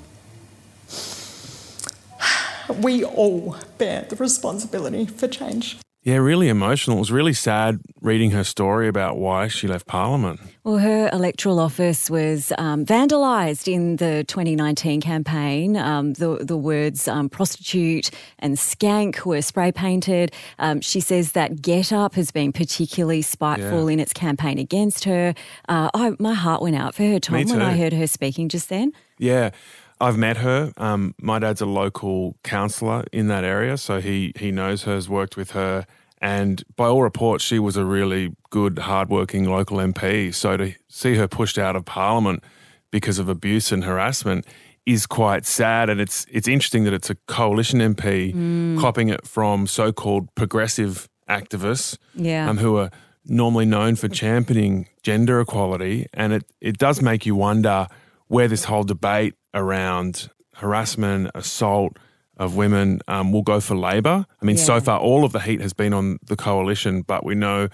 We 2.82 3.04
all 3.04 3.56
bear 3.78 4.06
the 4.08 4.16
responsibility 4.16 5.06
for 5.06 5.26
change. 5.26 5.78
Yeah, 6.02 6.16
really 6.16 6.48
emotional. 6.48 6.96
It 6.96 7.00
was 7.00 7.12
really 7.12 7.34
sad 7.34 7.78
reading 8.00 8.30
her 8.30 8.42
story 8.42 8.88
about 8.88 9.18
why 9.18 9.48
she 9.48 9.68
left 9.68 9.86
Parliament. 9.86 10.40
Well, 10.64 10.78
her 10.78 11.10
electoral 11.12 11.60
office 11.60 12.08
was 12.08 12.54
um, 12.56 12.86
vandalised 12.86 13.70
in 13.70 13.96
the 13.96 14.24
2019 14.26 15.02
campaign. 15.02 15.76
Um, 15.76 16.14
the, 16.14 16.38
the 16.40 16.56
words 16.56 17.06
um, 17.06 17.28
prostitute 17.28 18.10
and 18.38 18.56
skank 18.56 19.26
were 19.26 19.42
spray 19.42 19.72
painted. 19.72 20.32
Um, 20.58 20.80
she 20.80 21.00
says 21.00 21.32
that 21.32 21.56
GetUp 21.56 22.14
has 22.14 22.30
been 22.30 22.52
particularly 22.52 23.20
spiteful 23.20 23.86
Yeah. 23.90 23.92
in 23.92 24.00
its 24.00 24.14
campaign 24.14 24.58
against 24.58 25.04
her. 25.04 25.34
Uh, 25.68 25.90
I, 25.92 26.12
my 26.18 26.32
heart 26.32 26.62
went 26.62 26.76
out 26.76 26.94
for 26.94 27.02
her, 27.02 27.20
Tom, 27.20 27.44
when 27.44 27.60
I 27.60 27.76
heard 27.76 27.92
her 27.92 28.06
speaking 28.06 28.48
just 28.48 28.70
then. 28.70 28.92
Yeah, 29.18 29.50
I've 30.00 30.16
met 30.16 30.38
her. 30.38 30.72
Um, 30.76 31.14
my 31.20 31.38
dad's 31.38 31.60
a 31.60 31.66
local 31.66 32.36
councillor 32.42 33.04
in 33.12 33.28
that 33.28 33.44
area, 33.44 33.76
so 33.76 34.00
he 34.00 34.32
he 34.36 34.50
knows 34.50 34.84
her, 34.84 34.94
has 34.94 35.08
worked 35.08 35.36
with 35.36 35.50
her, 35.52 35.86
and 36.20 36.62
by 36.76 36.86
all 36.86 37.02
reports, 37.02 37.44
she 37.44 37.58
was 37.58 37.76
a 37.76 37.84
really 37.84 38.34
good, 38.50 38.78
hardworking 38.78 39.44
local 39.48 39.78
MP. 39.78 40.34
So 40.34 40.56
to 40.56 40.72
see 40.88 41.14
her 41.16 41.28
pushed 41.28 41.58
out 41.58 41.76
of 41.76 41.84
Parliament 41.84 42.42
because 42.90 43.18
of 43.18 43.28
abuse 43.28 43.70
and 43.72 43.84
harassment 43.84 44.46
is 44.86 45.06
quite 45.06 45.44
sad, 45.46 45.90
and 45.90 46.00
it's 46.00 46.26
it's 46.30 46.48
interesting 46.48 46.84
that 46.84 46.94
it's 46.94 47.10
a 47.10 47.14
coalition 47.26 47.80
MP 47.80 48.32
copping 48.80 49.08
it 49.10 49.26
from 49.26 49.66
so-called 49.66 50.34
progressive 50.34 51.08
activists 51.28 51.96
Yeah. 52.14 52.48
um, 52.50 52.58
who 52.58 52.76
are 52.78 52.90
normally 53.26 53.66
known 53.66 53.94
for 53.96 54.08
championing 54.08 54.88
gender 55.02 55.40
equality. 55.40 56.06
And 56.14 56.32
it, 56.32 56.44
it 56.60 56.78
does 56.78 57.00
make 57.02 57.24
you 57.26 57.36
wonder 57.36 57.86
where 58.28 58.48
this 58.48 58.64
whole 58.64 58.82
debate 58.82 59.34
around 59.54 60.30
harassment, 60.56 61.30
assault 61.34 61.96
of 62.36 62.56
women 62.56 63.00
um, 63.06 63.32
will 63.32 63.42
go 63.42 63.60
for 63.60 63.74
Labor. 63.74 64.24
I 64.40 64.44
mean, 64.44 64.56
so 64.56 64.80
far, 64.80 64.98
all 64.98 65.24
of 65.24 65.32
the 65.32 65.40
heat 65.40 65.60
has 65.60 65.72
been 65.72 65.92
on 65.92 66.18
the 66.24 66.36
coalition, 66.36 67.02
but 67.02 67.24
we 67.24 67.34
know 67.34 67.68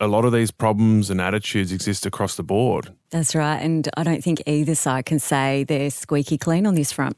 a 0.00 0.06
lot 0.06 0.24
of 0.24 0.32
these 0.32 0.50
problems 0.50 1.10
and 1.10 1.20
attitudes 1.20 1.72
exist 1.72 2.04
across 2.04 2.36
the 2.36 2.42
board. 2.42 2.92
That's 3.10 3.34
right. 3.34 3.58
And 3.58 3.88
I 3.96 4.02
don't 4.02 4.22
think 4.22 4.42
either 4.46 4.74
side 4.74 5.06
can 5.06 5.18
say 5.18 5.64
they're 5.64 5.90
squeaky 5.90 6.36
clean 6.36 6.66
on 6.66 6.74
this 6.74 6.92
front. 6.92 7.16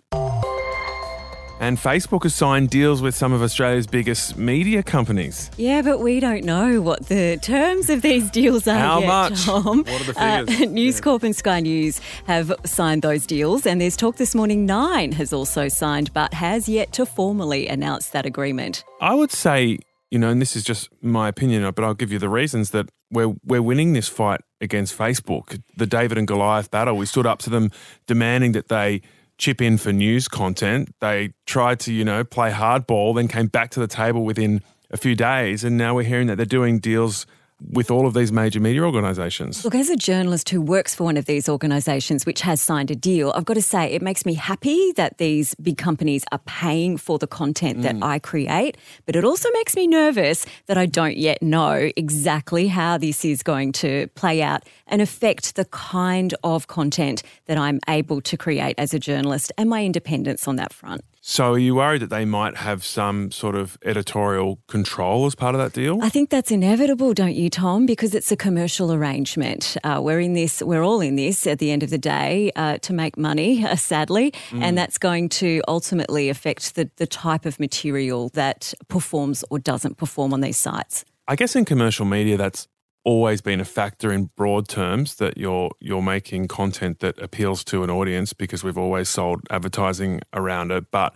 And 1.64 1.78
Facebook 1.78 2.24
has 2.24 2.34
signed 2.34 2.68
deals 2.68 3.00
with 3.00 3.14
some 3.14 3.32
of 3.32 3.40
Australia's 3.40 3.86
biggest 3.86 4.36
media 4.36 4.82
companies. 4.82 5.50
Yeah, 5.56 5.80
but 5.80 5.98
we 5.98 6.20
don't 6.20 6.44
know 6.44 6.82
what 6.82 7.06
the 7.06 7.38
terms 7.40 7.88
of 7.88 8.02
these 8.02 8.30
deals 8.30 8.68
are 8.68 8.78
How 8.78 8.98
yet, 9.00 9.06
much? 9.06 9.44
Tom. 9.46 9.78
What 9.78 9.88
are 10.02 10.12
the 10.12 10.20
Uh, 10.22 10.44
figures? 10.44 10.68
News 10.80 11.00
Corp 11.00 11.22
and 11.22 11.34
Sky 11.34 11.60
News 11.60 12.02
have 12.26 12.52
signed 12.66 13.00
those 13.00 13.24
deals, 13.24 13.64
and 13.64 13.80
there's 13.80 13.96
talk 13.96 14.16
this 14.16 14.34
morning 14.34 14.66
Nine 14.66 15.12
has 15.12 15.32
also 15.32 15.68
signed, 15.68 16.12
but 16.12 16.34
has 16.34 16.68
yet 16.68 16.92
to 16.92 17.06
formally 17.06 17.66
announce 17.66 18.08
that 18.10 18.26
agreement. 18.26 18.84
I 19.00 19.14
would 19.14 19.32
say, 19.32 19.78
you 20.10 20.18
know, 20.18 20.28
and 20.28 20.42
this 20.42 20.56
is 20.56 20.64
just 20.64 20.90
my 21.00 21.28
opinion, 21.28 21.62
but 21.74 21.82
I'll 21.82 21.94
give 21.94 22.12
you 22.12 22.18
the 22.18 22.28
reasons 22.28 22.72
that 22.72 22.90
we're 23.10 23.32
we're 23.42 23.62
winning 23.62 23.94
this 23.94 24.08
fight 24.10 24.42
against 24.60 24.98
Facebook. 24.98 25.62
The 25.78 25.86
David 25.86 26.18
and 26.18 26.28
Goliath 26.28 26.70
battle. 26.70 26.98
We 26.98 27.06
stood 27.06 27.24
up 27.24 27.38
to 27.38 27.48
them, 27.48 27.70
demanding 28.06 28.52
that 28.52 28.68
they 28.68 29.00
chip 29.38 29.60
in 29.60 29.78
for 29.78 29.92
news 29.92 30.28
content. 30.28 30.94
They 31.00 31.34
tried 31.46 31.80
to, 31.80 31.92
you 31.92 32.04
know, 32.04 32.24
play 32.24 32.50
hardball, 32.50 33.14
then 33.14 33.28
came 33.28 33.48
back 33.48 33.70
to 33.70 33.80
the 33.80 33.86
table 33.86 34.24
within 34.24 34.62
a 34.90 34.96
few 34.96 35.14
days, 35.14 35.64
and 35.64 35.76
now 35.76 35.94
we're 35.94 36.04
hearing 36.04 36.28
that 36.28 36.36
they're 36.36 36.46
doing 36.46 36.78
deals 36.78 37.26
with 37.70 37.90
all 37.90 38.06
of 38.06 38.14
these 38.14 38.32
major 38.32 38.60
media 38.60 38.82
organisations. 38.82 39.64
Look, 39.64 39.74
as 39.74 39.90
a 39.90 39.96
journalist 39.96 40.48
who 40.48 40.60
works 40.60 40.94
for 40.94 41.04
one 41.04 41.16
of 41.16 41.26
these 41.26 41.48
organisations 41.48 42.26
which 42.26 42.42
has 42.42 42.60
signed 42.60 42.90
a 42.90 42.94
deal, 42.94 43.32
I've 43.34 43.44
got 43.44 43.54
to 43.54 43.62
say 43.62 43.86
it 43.86 44.02
makes 44.02 44.26
me 44.26 44.34
happy 44.34 44.92
that 44.92 45.18
these 45.18 45.54
big 45.56 45.78
companies 45.78 46.24
are 46.32 46.40
paying 46.46 46.96
for 46.96 47.18
the 47.18 47.26
content 47.26 47.82
that 47.82 47.96
mm. 47.96 48.04
I 48.04 48.18
create, 48.18 48.76
but 49.06 49.16
it 49.16 49.24
also 49.24 49.48
makes 49.52 49.76
me 49.76 49.86
nervous 49.86 50.46
that 50.66 50.78
I 50.78 50.86
don't 50.86 51.16
yet 51.16 51.42
know 51.42 51.90
exactly 51.96 52.68
how 52.68 52.98
this 52.98 53.24
is 53.24 53.42
going 53.42 53.72
to 53.72 54.08
play 54.14 54.42
out 54.42 54.62
and 54.86 55.00
affect 55.00 55.56
the 55.56 55.64
kind 55.66 56.34
of 56.44 56.66
content 56.66 57.22
that 57.46 57.58
I'm 57.58 57.80
able 57.88 58.20
to 58.22 58.36
create 58.36 58.74
as 58.78 58.94
a 58.94 58.98
journalist 58.98 59.52
and 59.56 59.68
my 59.68 59.84
independence 59.84 60.46
on 60.48 60.56
that 60.56 60.72
front. 60.72 61.02
So, 61.26 61.54
are 61.54 61.58
you 61.58 61.76
worried 61.76 62.02
that 62.02 62.10
they 62.10 62.26
might 62.26 62.58
have 62.58 62.84
some 62.84 63.30
sort 63.30 63.54
of 63.54 63.78
editorial 63.82 64.58
control 64.68 65.24
as 65.24 65.34
part 65.34 65.54
of 65.54 65.58
that 65.58 65.72
deal? 65.72 65.98
I 66.02 66.10
think 66.10 66.28
that's 66.28 66.50
inevitable, 66.50 67.14
don't 67.14 67.34
you, 67.34 67.48
Tom? 67.48 67.86
Because 67.86 68.14
it's 68.14 68.30
a 68.30 68.36
commercial 68.36 68.92
arrangement. 68.92 69.78
Uh, 69.84 70.02
we're 70.04 70.20
in 70.20 70.34
this, 70.34 70.62
we're 70.62 70.82
all 70.82 71.00
in 71.00 71.16
this 71.16 71.46
at 71.46 71.60
the 71.60 71.70
end 71.70 71.82
of 71.82 71.88
the 71.88 71.96
day 71.96 72.52
uh, 72.56 72.76
to 72.82 72.92
make 72.92 73.16
money, 73.16 73.64
uh, 73.66 73.74
sadly, 73.74 74.34
and 74.52 74.76
that's 74.76 74.98
going 74.98 75.30
to 75.30 75.62
ultimately 75.66 76.28
affect 76.28 76.74
the, 76.74 76.90
the 76.96 77.06
type 77.06 77.46
of 77.46 77.58
material 77.58 78.28
that 78.34 78.74
performs 78.88 79.42
or 79.48 79.58
doesn't 79.58 79.96
perform 79.96 80.34
on 80.34 80.42
these 80.42 80.58
sites. 80.58 81.06
I 81.26 81.36
guess 81.36 81.56
in 81.56 81.64
commercial 81.64 82.04
media, 82.04 82.36
that's 82.36 82.68
always 83.04 83.40
been 83.40 83.60
a 83.60 83.64
factor 83.64 84.10
in 84.10 84.30
broad 84.36 84.66
terms 84.66 85.16
that 85.16 85.36
you're 85.36 85.70
you're 85.80 86.02
making 86.02 86.48
content 86.48 87.00
that 87.00 87.18
appeals 87.20 87.62
to 87.64 87.82
an 87.84 87.90
audience 87.90 88.32
because 88.32 88.64
we've 88.64 88.78
always 88.78 89.08
sold 89.08 89.42
advertising 89.50 90.20
around 90.32 90.72
it. 90.72 90.90
But 90.90 91.14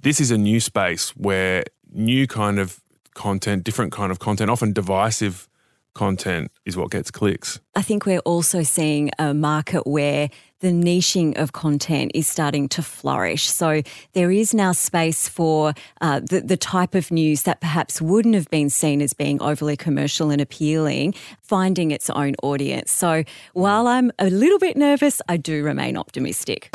this 0.00 0.20
is 0.20 0.30
a 0.30 0.38
new 0.38 0.60
space 0.60 1.10
where 1.10 1.64
new 1.92 2.26
kind 2.26 2.58
of 2.58 2.80
content, 3.14 3.64
different 3.64 3.92
kind 3.92 4.10
of 4.10 4.18
content, 4.18 4.50
often 4.50 4.72
divisive 4.72 5.48
content 5.94 6.50
is 6.64 6.76
what 6.76 6.90
gets 6.90 7.10
clicks. 7.10 7.58
I 7.74 7.82
think 7.82 8.04
we're 8.04 8.20
also 8.20 8.62
seeing 8.62 9.10
a 9.18 9.32
market 9.32 9.86
where 9.86 10.28
the 10.60 10.68
niching 10.68 11.36
of 11.36 11.52
content 11.52 12.12
is 12.14 12.26
starting 12.26 12.68
to 12.70 12.82
flourish. 12.82 13.48
So 13.48 13.82
there 14.12 14.30
is 14.30 14.54
now 14.54 14.72
space 14.72 15.28
for 15.28 15.74
uh, 16.00 16.20
the, 16.20 16.40
the 16.40 16.56
type 16.56 16.94
of 16.94 17.10
news 17.10 17.42
that 17.42 17.60
perhaps 17.60 18.00
wouldn't 18.00 18.34
have 18.34 18.48
been 18.50 18.70
seen 18.70 19.02
as 19.02 19.12
being 19.12 19.40
overly 19.42 19.76
commercial 19.76 20.30
and 20.30 20.40
appealing, 20.40 21.14
finding 21.42 21.90
its 21.90 22.08
own 22.10 22.34
audience. 22.42 22.90
So 22.90 23.24
while 23.52 23.86
I'm 23.86 24.10
a 24.18 24.30
little 24.30 24.58
bit 24.58 24.76
nervous, 24.76 25.20
I 25.28 25.36
do 25.36 25.62
remain 25.62 25.96
optimistic. 25.96 26.70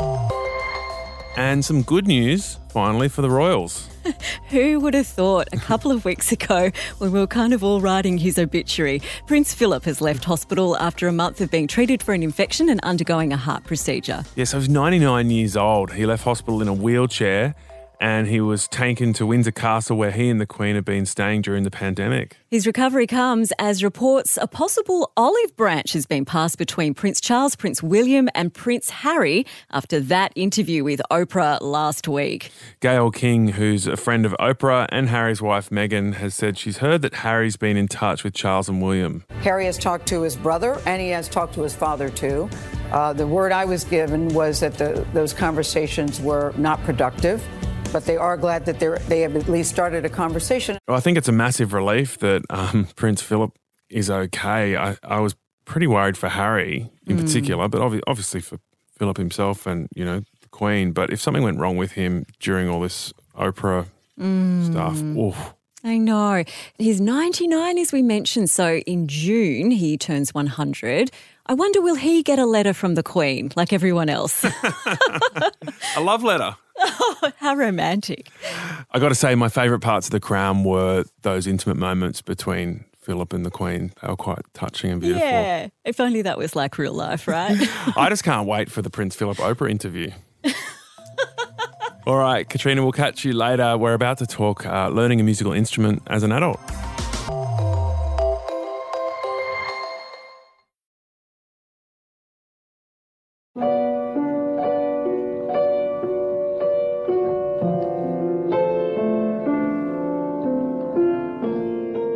And 1.36 1.64
some 1.64 1.82
good 1.82 2.06
news, 2.06 2.58
finally, 2.68 3.08
for 3.08 3.22
the 3.22 3.30
Royals. 3.30 3.88
Who 4.50 4.80
would 4.80 4.92
have 4.92 5.06
thought 5.06 5.48
a 5.52 5.56
couple 5.56 5.90
of 5.90 6.04
weeks 6.04 6.30
ago 6.30 6.70
when 6.98 7.10
we 7.10 7.20
were 7.20 7.26
kind 7.26 7.54
of 7.54 7.64
all 7.64 7.80
writing 7.80 8.18
his 8.18 8.38
obituary, 8.38 9.00
Prince 9.26 9.54
Philip 9.54 9.84
has 9.84 10.02
left 10.02 10.24
hospital 10.24 10.76
after 10.76 11.08
a 11.08 11.12
month 11.12 11.40
of 11.40 11.50
being 11.50 11.66
treated 11.66 12.02
for 12.02 12.12
an 12.12 12.22
infection 12.22 12.68
and 12.68 12.80
undergoing 12.82 13.32
a 13.32 13.38
heart 13.38 13.64
procedure. 13.64 14.24
Yeah, 14.36 14.44
so 14.44 14.58
was 14.58 14.68
99 14.68 15.30
years 15.30 15.56
old. 15.56 15.92
He 15.92 16.04
left 16.04 16.22
hospital 16.22 16.60
in 16.60 16.68
a 16.68 16.74
wheelchair 16.74 17.54
and 18.02 18.26
he 18.26 18.40
was 18.40 18.66
taken 18.66 19.12
to 19.12 19.24
Windsor 19.24 19.52
Castle 19.52 19.96
where 19.96 20.10
he 20.10 20.28
and 20.28 20.40
the 20.40 20.46
Queen 20.46 20.74
had 20.74 20.84
been 20.84 21.06
staying 21.06 21.40
during 21.42 21.62
the 21.62 21.70
pandemic. 21.70 22.36
His 22.50 22.66
recovery 22.66 23.06
comes 23.06 23.52
as 23.60 23.84
reports 23.84 24.36
a 24.42 24.48
possible 24.48 25.12
olive 25.16 25.56
branch 25.56 25.92
has 25.92 26.04
been 26.04 26.24
passed 26.24 26.58
between 26.58 26.94
Prince 26.94 27.20
Charles, 27.20 27.54
Prince 27.54 27.80
William, 27.80 28.28
and 28.34 28.52
Prince 28.52 28.90
Harry 28.90 29.46
after 29.70 30.00
that 30.00 30.32
interview 30.34 30.82
with 30.82 31.00
Oprah 31.12 31.60
last 31.60 32.08
week. 32.08 32.50
Gayle 32.80 33.12
King, 33.12 33.48
who's 33.48 33.86
a 33.86 33.96
friend 33.96 34.26
of 34.26 34.32
Oprah 34.40 34.88
and 34.90 35.08
Harry's 35.08 35.40
wife 35.40 35.70
Meghan, 35.70 36.14
has 36.14 36.34
said 36.34 36.58
she's 36.58 36.78
heard 36.78 37.02
that 37.02 37.14
Harry's 37.14 37.56
been 37.56 37.76
in 37.76 37.86
touch 37.86 38.24
with 38.24 38.34
Charles 38.34 38.68
and 38.68 38.82
William. 38.82 39.24
Harry 39.42 39.66
has 39.66 39.78
talked 39.78 40.06
to 40.08 40.22
his 40.22 40.34
brother 40.34 40.82
and 40.86 41.00
he 41.00 41.10
has 41.10 41.28
talked 41.28 41.54
to 41.54 41.62
his 41.62 41.76
father 41.76 42.10
too. 42.10 42.50
Uh, 42.90 43.12
the 43.12 43.26
word 43.26 43.52
I 43.52 43.64
was 43.64 43.84
given 43.84 44.28
was 44.34 44.58
that 44.58 44.74
the, 44.74 45.06
those 45.12 45.32
conversations 45.32 46.20
were 46.20 46.52
not 46.56 46.82
productive 46.82 47.42
but 47.92 48.06
they 48.06 48.16
are 48.16 48.36
glad 48.36 48.64
that 48.66 48.80
they 49.08 49.20
have 49.20 49.36
at 49.36 49.48
least 49.48 49.70
started 49.70 50.04
a 50.04 50.08
conversation. 50.08 50.78
Well, 50.88 50.96
I 50.96 51.00
think 51.00 51.18
it's 51.18 51.28
a 51.28 51.32
massive 51.32 51.72
relief 51.72 52.18
that 52.18 52.42
um, 52.50 52.88
Prince 52.96 53.22
Philip 53.22 53.56
is 53.90 54.10
okay. 54.10 54.76
I, 54.76 54.96
I, 55.02 55.20
was 55.20 55.36
pretty 55.64 55.86
worried 55.86 56.16
for 56.16 56.28
Harry 56.28 56.90
in 57.06 57.18
mm. 57.18 57.22
particular, 57.22 57.68
but 57.68 57.80
obviously 58.06 58.40
for 58.40 58.58
Philip 58.96 59.18
himself 59.18 59.66
and, 59.66 59.88
you 59.94 60.04
know, 60.04 60.20
the 60.40 60.48
Queen. 60.50 60.92
But 60.92 61.12
if 61.12 61.20
something 61.20 61.42
went 61.42 61.58
wrong 61.58 61.76
with 61.76 61.92
him 61.92 62.24
during 62.40 62.68
all 62.68 62.80
this 62.80 63.12
Oprah 63.36 63.86
mm. 64.18 64.70
stuff, 64.70 65.00
oof. 65.02 65.54
I 65.84 65.98
know. 65.98 66.44
He's 66.78 67.00
99, 67.00 67.78
as 67.78 67.92
we 67.92 68.02
mentioned. 68.02 68.50
So 68.50 68.76
in 68.78 69.08
June, 69.08 69.70
he 69.70 69.96
turns 69.98 70.32
100. 70.32 71.10
I 71.46 71.54
wonder, 71.54 71.80
will 71.80 71.96
he 71.96 72.22
get 72.22 72.38
a 72.38 72.46
letter 72.46 72.72
from 72.72 72.94
the 72.94 73.02
Queen 73.02 73.50
like 73.56 73.72
everyone 73.72 74.08
else? 74.08 74.44
a 75.96 76.00
love 76.00 76.22
letter. 76.22 76.56
Oh, 76.78 77.32
how 77.36 77.54
romantic. 77.54 78.28
I 78.90 78.98
got 78.98 79.08
to 79.08 79.14
say, 79.14 79.34
my 79.34 79.48
favourite 79.48 79.82
parts 79.82 80.06
of 80.06 80.12
The 80.12 80.20
Crown 80.20 80.64
were 80.64 81.04
those 81.22 81.46
intimate 81.46 81.76
moments 81.76 82.22
between 82.22 82.84
Philip 83.02 83.32
and 83.32 83.44
the 83.44 83.50
Queen. 83.50 83.92
They 84.00 84.08
were 84.08 84.16
quite 84.16 84.40
touching 84.54 84.92
and 84.92 85.00
beautiful. 85.00 85.26
Yeah, 85.26 85.68
if 85.84 85.98
only 86.00 86.22
that 86.22 86.38
was 86.38 86.54
like 86.54 86.78
real 86.78 86.94
life, 86.94 87.26
right? 87.26 87.56
I 87.96 88.08
just 88.08 88.24
can't 88.24 88.46
wait 88.46 88.70
for 88.70 88.80
the 88.80 88.90
Prince 88.90 89.16
Philip 89.16 89.38
Oprah 89.38 89.70
interview. 89.70 90.10
All 92.04 92.16
right, 92.16 92.48
Katrina, 92.48 92.82
we'll 92.82 92.90
catch 92.90 93.24
you 93.24 93.32
later. 93.32 93.78
We're 93.78 93.94
about 93.94 94.18
to 94.18 94.26
talk 94.26 94.66
uh, 94.66 94.88
learning 94.88 95.20
a 95.20 95.22
musical 95.22 95.52
instrument 95.52 96.02
as 96.08 96.24
an 96.24 96.32
adult. 96.32 96.58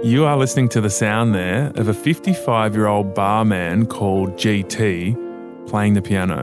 You 0.05 0.25
are 0.25 0.37
listening 0.37 0.69
to 0.71 0.81
the 0.81 0.91
sound 0.91 1.33
there 1.33 1.73
of 1.77 1.87
a 1.87 1.95
55 1.95 2.75
year 2.75 2.87
old 2.87 3.15
barman 3.15 3.87
called 3.87 4.33
GT 4.33 5.15
playing 5.69 5.95
the 5.95 6.03
piano. 6.03 6.43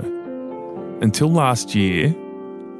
Until 1.02 1.30
last 1.30 1.76
year, 1.76 2.16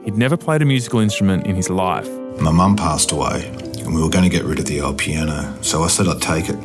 He'd 0.04 0.18
never 0.18 0.36
played 0.36 0.62
a 0.62 0.66
musical 0.66 1.00
instrument 1.00 1.48
in 1.48 1.56
his 1.56 1.70
life. 1.70 2.10
My 2.42 2.52
mum 2.52 2.76
passed 2.76 3.14
away, 3.14 3.48
and 3.80 3.96
we 3.96 4.02
were 4.02 4.10
going 4.10 4.26
to 4.26 4.30
get 4.30 4.44
rid 4.44 4.60
of 4.60 4.66
the 4.66 4.82
old 4.82 4.98
piano, 4.98 5.58
so 5.62 5.84
I 5.84 5.88
said 5.88 6.08
I'd 6.10 6.22
take 6.22 6.50
it. 6.50 6.58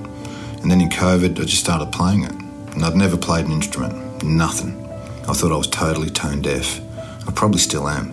And 0.61 0.71
then 0.71 0.81
in 0.81 0.89
COVID, 0.89 1.39
I 1.39 1.45
just 1.45 1.63
started 1.63 1.93
playing 1.93 2.25
it. 2.25 2.33
And 2.75 2.85
I'd 2.85 2.97
never 2.97 3.17
played 3.17 3.47
an 3.47 3.53
instrument, 3.53 4.25
nothing. 4.25 4.75
I 5.29 5.35
thought 5.35 5.53
I 5.53 5.57
was 5.57 5.69
totally 5.69 6.11
tone 6.11 6.43
deaf. 6.43 6.81
I 7.29 7.33
probably 7.33 7.61
still 7.61 7.89
am, 7.89 8.11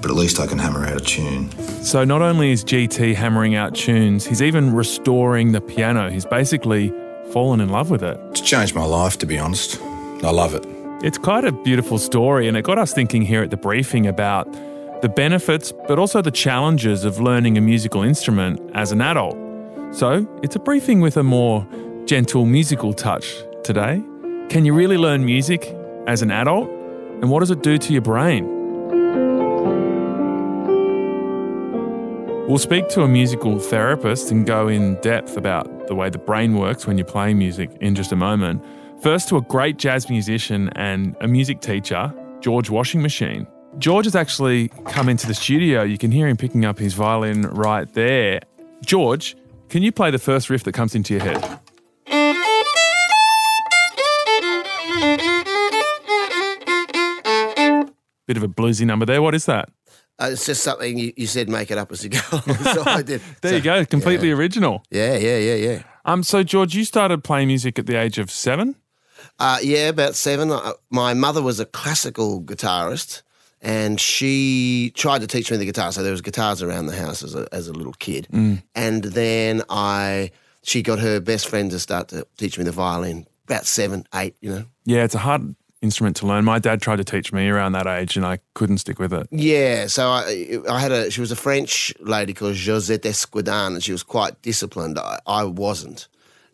but 0.00 0.10
at 0.10 0.16
least 0.16 0.40
I 0.40 0.46
can 0.46 0.58
hammer 0.58 0.86
out 0.86 0.96
a 0.96 1.00
tune. 1.00 1.50
So 1.82 2.04
not 2.04 2.22
only 2.22 2.50
is 2.50 2.64
GT 2.64 3.14
hammering 3.14 3.54
out 3.54 3.74
tunes, 3.74 4.26
he's 4.26 4.40
even 4.40 4.72
restoring 4.74 5.52
the 5.52 5.60
piano. 5.60 6.08
He's 6.08 6.24
basically 6.24 6.94
fallen 7.32 7.60
in 7.60 7.68
love 7.68 7.90
with 7.90 8.02
it. 8.02 8.18
It's 8.30 8.40
changed 8.40 8.74
my 8.74 8.84
life, 8.84 9.18
to 9.18 9.26
be 9.26 9.38
honest. 9.38 9.78
I 10.22 10.30
love 10.30 10.54
it. 10.54 10.64
It's 11.02 11.18
quite 11.18 11.44
a 11.44 11.50
beautiful 11.50 11.98
story, 11.98 12.46
and 12.46 12.56
it 12.56 12.62
got 12.62 12.78
us 12.78 12.92
thinking 12.92 13.22
here 13.22 13.42
at 13.42 13.50
the 13.50 13.56
briefing 13.56 14.06
about 14.06 14.46
the 15.02 15.08
benefits, 15.08 15.72
but 15.88 15.98
also 15.98 16.22
the 16.22 16.30
challenges 16.30 17.04
of 17.04 17.18
learning 17.18 17.58
a 17.58 17.60
musical 17.60 18.04
instrument 18.04 18.60
as 18.72 18.92
an 18.92 19.00
adult. 19.00 19.36
So, 19.92 20.24
it's 20.44 20.54
a 20.54 20.60
briefing 20.60 21.00
with 21.00 21.16
a 21.16 21.24
more 21.24 21.66
gentle 22.04 22.46
musical 22.46 22.92
touch 22.92 23.34
today. 23.64 24.00
Can 24.48 24.64
you 24.64 24.74
really 24.74 24.96
learn 24.96 25.24
music 25.24 25.74
as 26.06 26.22
an 26.22 26.30
adult? 26.30 26.70
And 27.20 27.30
what 27.30 27.40
does 27.40 27.50
it 27.50 27.64
do 27.64 27.78
to 27.78 27.92
your 27.92 28.02
brain? 28.02 28.46
We'll 32.46 32.58
speak 32.58 32.88
to 32.90 33.02
a 33.02 33.08
musical 33.08 33.58
therapist 33.58 34.30
and 34.30 34.46
go 34.46 34.68
in 34.68 35.00
depth 35.00 35.36
about 35.36 35.88
the 35.88 35.96
way 35.96 36.10
the 36.10 36.18
brain 36.18 36.54
works 36.54 36.86
when 36.86 36.96
you're 36.96 37.04
playing 37.04 37.38
music 37.38 37.70
in 37.80 37.96
just 37.96 38.12
a 38.12 38.16
moment. 38.16 38.64
First, 39.02 39.28
to 39.30 39.36
a 39.36 39.40
great 39.40 39.78
jazz 39.78 40.08
musician 40.08 40.68
and 40.76 41.16
a 41.20 41.26
music 41.26 41.60
teacher, 41.60 42.14
George 42.38 42.70
Washingmachine. 42.70 43.48
George 43.78 44.04
has 44.04 44.14
actually 44.14 44.68
come 44.86 45.08
into 45.08 45.26
the 45.26 45.34
studio. 45.34 45.82
You 45.82 45.98
can 45.98 46.12
hear 46.12 46.28
him 46.28 46.36
picking 46.36 46.64
up 46.64 46.78
his 46.78 46.94
violin 46.94 47.42
right 47.42 47.92
there. 47.94 48.38
George, 48.84 49.36
can 49.70 49.82
you 49.82 49.90
play 49.90 50.12
the 50.12 50.20
first 50.20 50.48
riff 50.48 50.62
that 50.62 50.74
comes 50.74 50.94
into 50.94 51.14
your 51.14 51.22
head? 51.24 51.40
Bit 58.28 58.36
of 58.36 58.44
a 58.44 58.48
bluesy 58.48 58.86
number 58.86 59.04
there. 59.04 59.20
What 59.20 59.34
is 59.34 59.46
that? 59.46 59.68
Uh, 60.20 60.28
it's 60.30 60.46
just 60.46 60.62
something 60.62 60.96
you, 60.96 61.12
you, 61.16 61.26
said 61.26 61.48
make 61.48 61.72
it 61.72 61.78
up 61.78 61.90
as 61.90 62.04
you 62.04 62.10
go. 62.10 62.20
so 62.20 62.82
I 62.86 63.02
did. 63.02 63.20
there 63.40 63.50
so, 63.50 63.56
you 63.56 63.62
go, 63.62 63.84
completely 63.84 64.28
yeah. 64.28 64.34
original. 64.34 64.84
Yeah, 64.92 65.16
yeah, 65.16 65.38
yeah, 65.38 65.54
yeah. 65.54 65.82
Um, 66.04 66.22
so 66.22 66.44
George, 66.44 66.76
you 66.76 66.84
started 66.84 67.24
playing 67.24 67.48
music 67.48 67.80
at 67.80 67.86
the 67.86 67.96
age 67.96 68.18
of 68.18 68.30
seven. 68.30 68.76
Uh, 69.38 69.58
yeah, 69.62 69.88
about 69.88 70.14
seven. 70.14 70.50
Uh, 70.50 70.72
my 70.90 71.14
mother 71.14 71.42
was 71.42 71.60
a 71.60 71.66
classical 71.66 72.40
guitarist, 72.42 73.22
and 73.60 74.00
she 74.00 74.92
tried 74.94 75.20
to 75.20 75.26
teach 75.26 75.50
me 75.50 75.56
the 75.56 75.64
guitar. 75.64 75.92
So 75.92 76.02
there 76.02 76.12
was 76.12 76.20
guitars 76.20 76.62
around 76.62 76.86
the 76.86 76.96
house 76.96 77.22
as 77.22 77.34
a, 77.34 77.48
as 77.52 77.68
a 77.68 77.72
little 77.72 77.94
kid. 77.94 78.28
Mm. 78.32 78.62
And 78.74 79.04
then 79.04 79.62
I, 79.68 80.30
she 80.62 80.82
got 80.82 80.98
her 80.98 81.20
best 81.20 81.48
friend 81.48 81.70
to 81.70 81.78
start 81.78 82.08
to 82.08 82.26
teach 82.36 82.58
me 82.58 82.64
the 82.64 82.72
violin. 82.72 83.26
About 83.44 83.66
seven, 83.66 84.06
eight, 84.14 84.36
you 84.40 84.50
know. 84.50 84.64
Yeah, 84.84 85.02
it's 85.04 85.16
a 85.16 85.18
hard 85.18 85.54
instrument 85.80 86.16
to 86.16 86.26
learn. 86.26 86.44
My 86.44 86.60
dad 86.60 86.80
tried 86.80 86.96
to 86.96 87.04
teach 87.04 87.32
me 87.32 87.48
around 87.48 87.72
that 87.72 87.88
age, 87.88 88.16
and 88.16 88.24
I 88.24 88.38
couldn't 88.54 88.78
stick 88.78 89.00
with 89.00 89.12
it. 89.12 89.26
Yeah, 89.32 89.88
so 89.88 90.10
I, 90.10 90.60
I 90.68 90.78
had 90.78 90.92
a. 90.92 91.10
She 91.10 91.20
was 91.20 91.32
a 91.32 91.36
French 91.36 91.92
lady 91.98 92.34
called 92.34 92.54
Josette 92.54 93.02
Esquidin, 93.02 93.74
and 93.74 93.82
she 93.82 93.90
was 93.90 94.04
quite 94.04 94.40
disciplined. 94.42 94.98
I, 94.98 95.18
I 95.26 95.44
wasn't, 95.44 96.06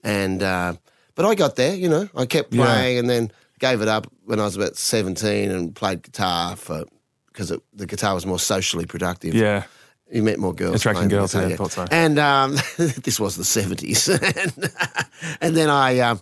and. 0.03 0.43
Uh, 0.43 0.75
but 1.19 1.27
I 1.27 1.35
got 1.35 1.57
there, 1.57 1.75
you 1.75 1.89
know. 1.89 2.09
I 2.15 2.27
kept 2.27 2.53
playing 2.53 2.95
yeah. 2.95 3.01
and 3.01 3.11
then 3.11 3.33
gave 3.59 3.83
it 3.83 3.89
up 3.89 4.07
when 4.27 4.39
I 4.39 4.45
was 4.45 4.55
about 4.55 4.77
17 4.77 5.51
and 5.51 5.75
played 5.75 6.05
guitar 6.05 6.55
for 6.55 6.85
because 7.27 7.53
the 7.75 7.87
guitar 7.87 8.15
was 8.15 8.25
more 8.25 8.39
socially 8.39 8.87
productive. 8.87 9.35
Yeah. 9.35 9.65
You 10.13 10.23
met 10.23 10.39
more 10.39 10.55
girls. 10.55 10.77
Attracting 10.77 11.09
girls, 11.09 11.33
guitar, 11.33 11.49
yeah, 11.49 11.55
I 11.55 11.57
thought 11.57 11.73
so. 11.73 11.87
And 11.91 12.21
um, 12.21 12.53
this 12.77 13.19
was 13.19 13.35
the 13.35 13.43
70s. 13.43 14.09
and, 14.45 15.39
and, 15.41 15.57
then 15.57 15.69
I, 15.71 15.99
um, 15.99 16.21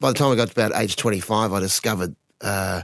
by 0.00 0.10
the 0.10 0.18
time 0.18 0.32
I 0.32 0.36
got 0.36 0.48
to 0.48 0.52
about 0.52 0.80
age 0.80 0.96
25, 0.96 1.52
I 1.52 1.60
discovered 1.60 2.16
uh, 2.40 2.80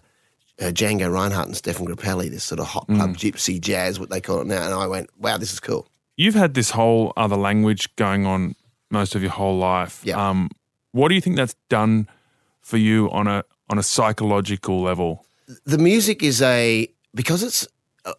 uh, 0.61 0.65
Django 0.65 1.11
Reinhardt 1.11 1.47
and 1.47 1.57
Stéphane 1.57 1.87
Grappelli, 1.87 2.29
this 2.29 2.45
sort 2.45 2.61
of 2.61 2.67
hot 2.67 2.87
club 2.87 3.11
mm. 3.11 3.17
gypsy 3.17 3.59
jazz, 3.59 3.99
what 3.99 4.11
they 4.11 4.21
call 4.21 4.43
it 4.43 4.47
now. 4.47 4.63
And 4.63 4.75
I 4.75 4.87
went, 4.87 5.09
wow, 5.19 5.39
this 5.39 5.55
is 5.55 5.61
cool. 5.61 5.89
You've 6.19 6.35
had 6.35 6.53
this 6.53 6.71
whole 6.71 7.15
other 7.17 7.37
language 7.37 7.97
going 7.97 8.27
on 8.27 8.57
most 8.91 9.15
of 9.15 9.23
your 9.23 9.33
whole 9.33 9.57
life. 9.57 10.03
Yeah. 10.05 10.29
Um, 10.29 10.51
what 10.97 11.09
do 11.09 11.15
you 11.15 11.21
think 11.21 11.37
that's 11.37 11.57
done 11.69 12.09
for 12.61 12.79
you 12.79 13.11
on 13.11 13.27
a 13.27 13.39
on 13.71 13.79
a 13.79 13.83
psychological 13.83 14.77
level? 14.91 15.11
The 15.65 15.79
music 15.79 16.23
is 16.23 16.41
a 16.43 16.89
because 17.15 17.43
it's 17.47 17.69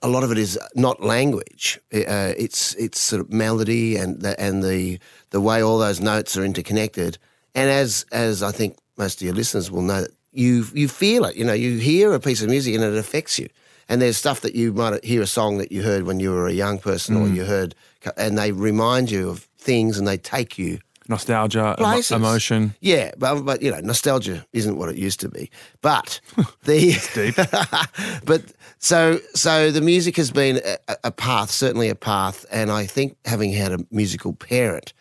a 0.01 0.07
lot 0.07 0.23
of 0.23 0.31
it 0.31 0.37
is 0.37 0.59
not 0.75 1.01
language. 1.01 1.79
Uh, 1.93 2.33
it's 2.45 2.75
it's 2.75 2.99
sort 2.99 3.21
of 3.21 3.27
melody 3.31 3.97
and 4.01 4.21
the, 4.21 4.33
and 4.39 4.63
the 4.63 4.99
the 5.29 5.41
way 5.41 5.61
all 5.63 5.79
those 5.79 5.99
notes 6.03 6.37
are 6.37 6.45
interconnected, 6.45 7.17
And 7.55 7.69
as 7.69 8.05
as 8.11 8.41
I 8.43 8.51
think 8.51 8.77
most 8.97 9.21
of 9.21 9.25
your 9.25 9.35
listeners 9.35 9.69
will 9.71 9.81
know, 9.91 10.05
you 10.31 10.65
you 10.73 10.87
feel 10.87 11.25
it. 11.25 11.35
You 11.35 11.45
know, 11.45 11.53
you 11.65 11.77
hear 11.79 12.13
a 12.13 12.19
piece 12.19 12.41
of 12.43 12.49
music 12.49 12.75
and 12.75 12.83
it 12.83 12.97
affects 12.97 13.39
you. 13.39 13.47
And 13.89 14.01
there's 14.01 14.17
stuff 14.17 14.39
that 14.41 14.53
you 14.55 14.73
might 14.73 15.03
hear 15.05 15.21
a 15.21 15.27
song 15.27 15.59
that 15.59 15.71
you 15.71 15.81
heard 15.83 16.03
when 16.03 16.19
you 16.19 16.31
were 16.31 16.47
a 16.47 16.53
young 16.65 16.77
person, 16.79 17.15
or 17.15 17.25
Mm. 17.27 17.35
you 17.35 17.45
heard, 17.45 17.73
and 18.17 18.37
they 18.37 18.51
remind 18.51 19.09
you 19.09 19.29
of 19.29 19.47
things, 19.57 19.97
and 19.97 20.05
they 20.07 20.17
take 20.17 20.57
you 20.63 20.79
Nostalgia, 21.09 21.75
emo- 21.79 21.87
Places. 21.89 22.11
emotion. 22.11 22.75
yeah, 22.81 23.11
but, 23.17 23.41
but 23.43 23.61
you 23.61 23.71
know, 23.71 23.79
nostalgia 23.79 24.45
isn't 24.53 24.77
what 24.77 24.89
it 24.89 24.97
used 24.97 25.19
to 25.21 25.29
be. 25.29 25.49
But 25.81 26.19
the 26.65 28.19
but 28.25 28.41
so 28.79 29.19
so 29.33 29.71
the 29.71 29.81
music 29.81 30.17
has 30.17 30.31
been 30.31 30.61
a, 30.87 30.95
a 31.05 31.11
path, 31.11 31.49
certainly 31.51 31.89
a 31.89 31.95
path, 31.95 32.45
and 32.51 32.71
I 32.71 32.85
think 32.85 33.17
having 33.25 33.51
had 33.53 33.71
a 33.71 33.79
musical 33.91 34.33
parent, 34.33 34.93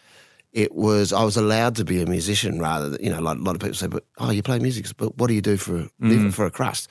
it 0.52 0.74
was 0.74 1.12
I 1.12 1.22
was 1.24 1.36
allowed 1.36 1.76
to 1.76 1.84
be 1.84 2.00
a 2.02 2.06
musician 2.06 2.58
rather 2.60 2.88
than 2.90 3.02
you 3.04 3.10
know 3.10 3.20
like 3.20 3.38
a 3.38 3.42
lot 3.42 3.54
of 3.54 3.60
people 3.60 3.74
say, 3.74 3.86
but 3.88 4.04
oh, 4.18 4.30
you 4.30 4.42
play 4.42 4.58
music, 4.58 4.86
but 4.96 5.16
what 5.18 5.26
do 5.28 5.34
you 5.34 5.42
do 5.42 5.56
for 5.56 5.76
a 5.80 5.90
Mm. 6.00 6.32
for 6.32 6.46
a 6.46 6.50
crust? 6.50 6.88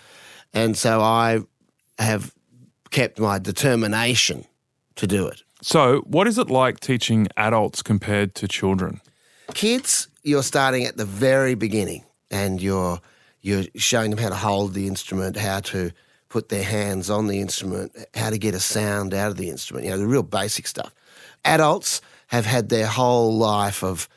And 0.54 0.78
so 0.78 1.02
I 1.02 1.40
have 2.00 2.34
kept 2.92 3.20
my 3.20 3.40
determination 3.40 4.46
to 4.96 5.08
do 5.08 5.28
it. 5.28 5.44
So, 5.62 6.02
what 6.02 6.28
is 6.28 6.38
it 6.38 6.50
like 6.50 6.80
teaching 6.80 7.28
adults 7.38 7.82
compared 7.82 8.36
to 8.36 8.48
children? 8.48 9.02
kids 9.54 10.08
you're 10.24 10.44
starting 10.44 10.86
at 10.86 10.98
the 10.98 11.06
very 11.06 11.56
beginning 11.56 12.04
and 12.32 12.62
you're 12.62 13.00
you're 13.42 13.64
showing 13.76 14.10
them 14.10 14.20
how 14.20 14.30
to 14.30 14.36
hold 14.36 14.74
the 14.74 14.88
instrument 14.88 15.38
how 15.38 15.60
to 15.60 15.92
put 16.30 16.50
their 16.50 16.64
hands 16.64 17.10
on 17.10 17.28
the 17.28 17.40
instrument 17.40 17.96
how 18.16 18.30
to 18.30 18.38
get 18.38 18.56
a 18.56 18.60
sound 18.60 19.14
out 19.14 19.32
of 19.32 19.38
the 19.38 19.50
instrument 19.50 19.86
you 19.86 19.92
know 19.92 19.98
the 19.98 20.08
real 20.08 20.24
basic 20.24 20.66
stuff 20.68 20.94
adults 21.44 22.02
have 22.28 22.46
had 22.46 22.70
their 22.70 22.88
whole 22.88 23.38
life 23.38 23.84
of 23.84 24.10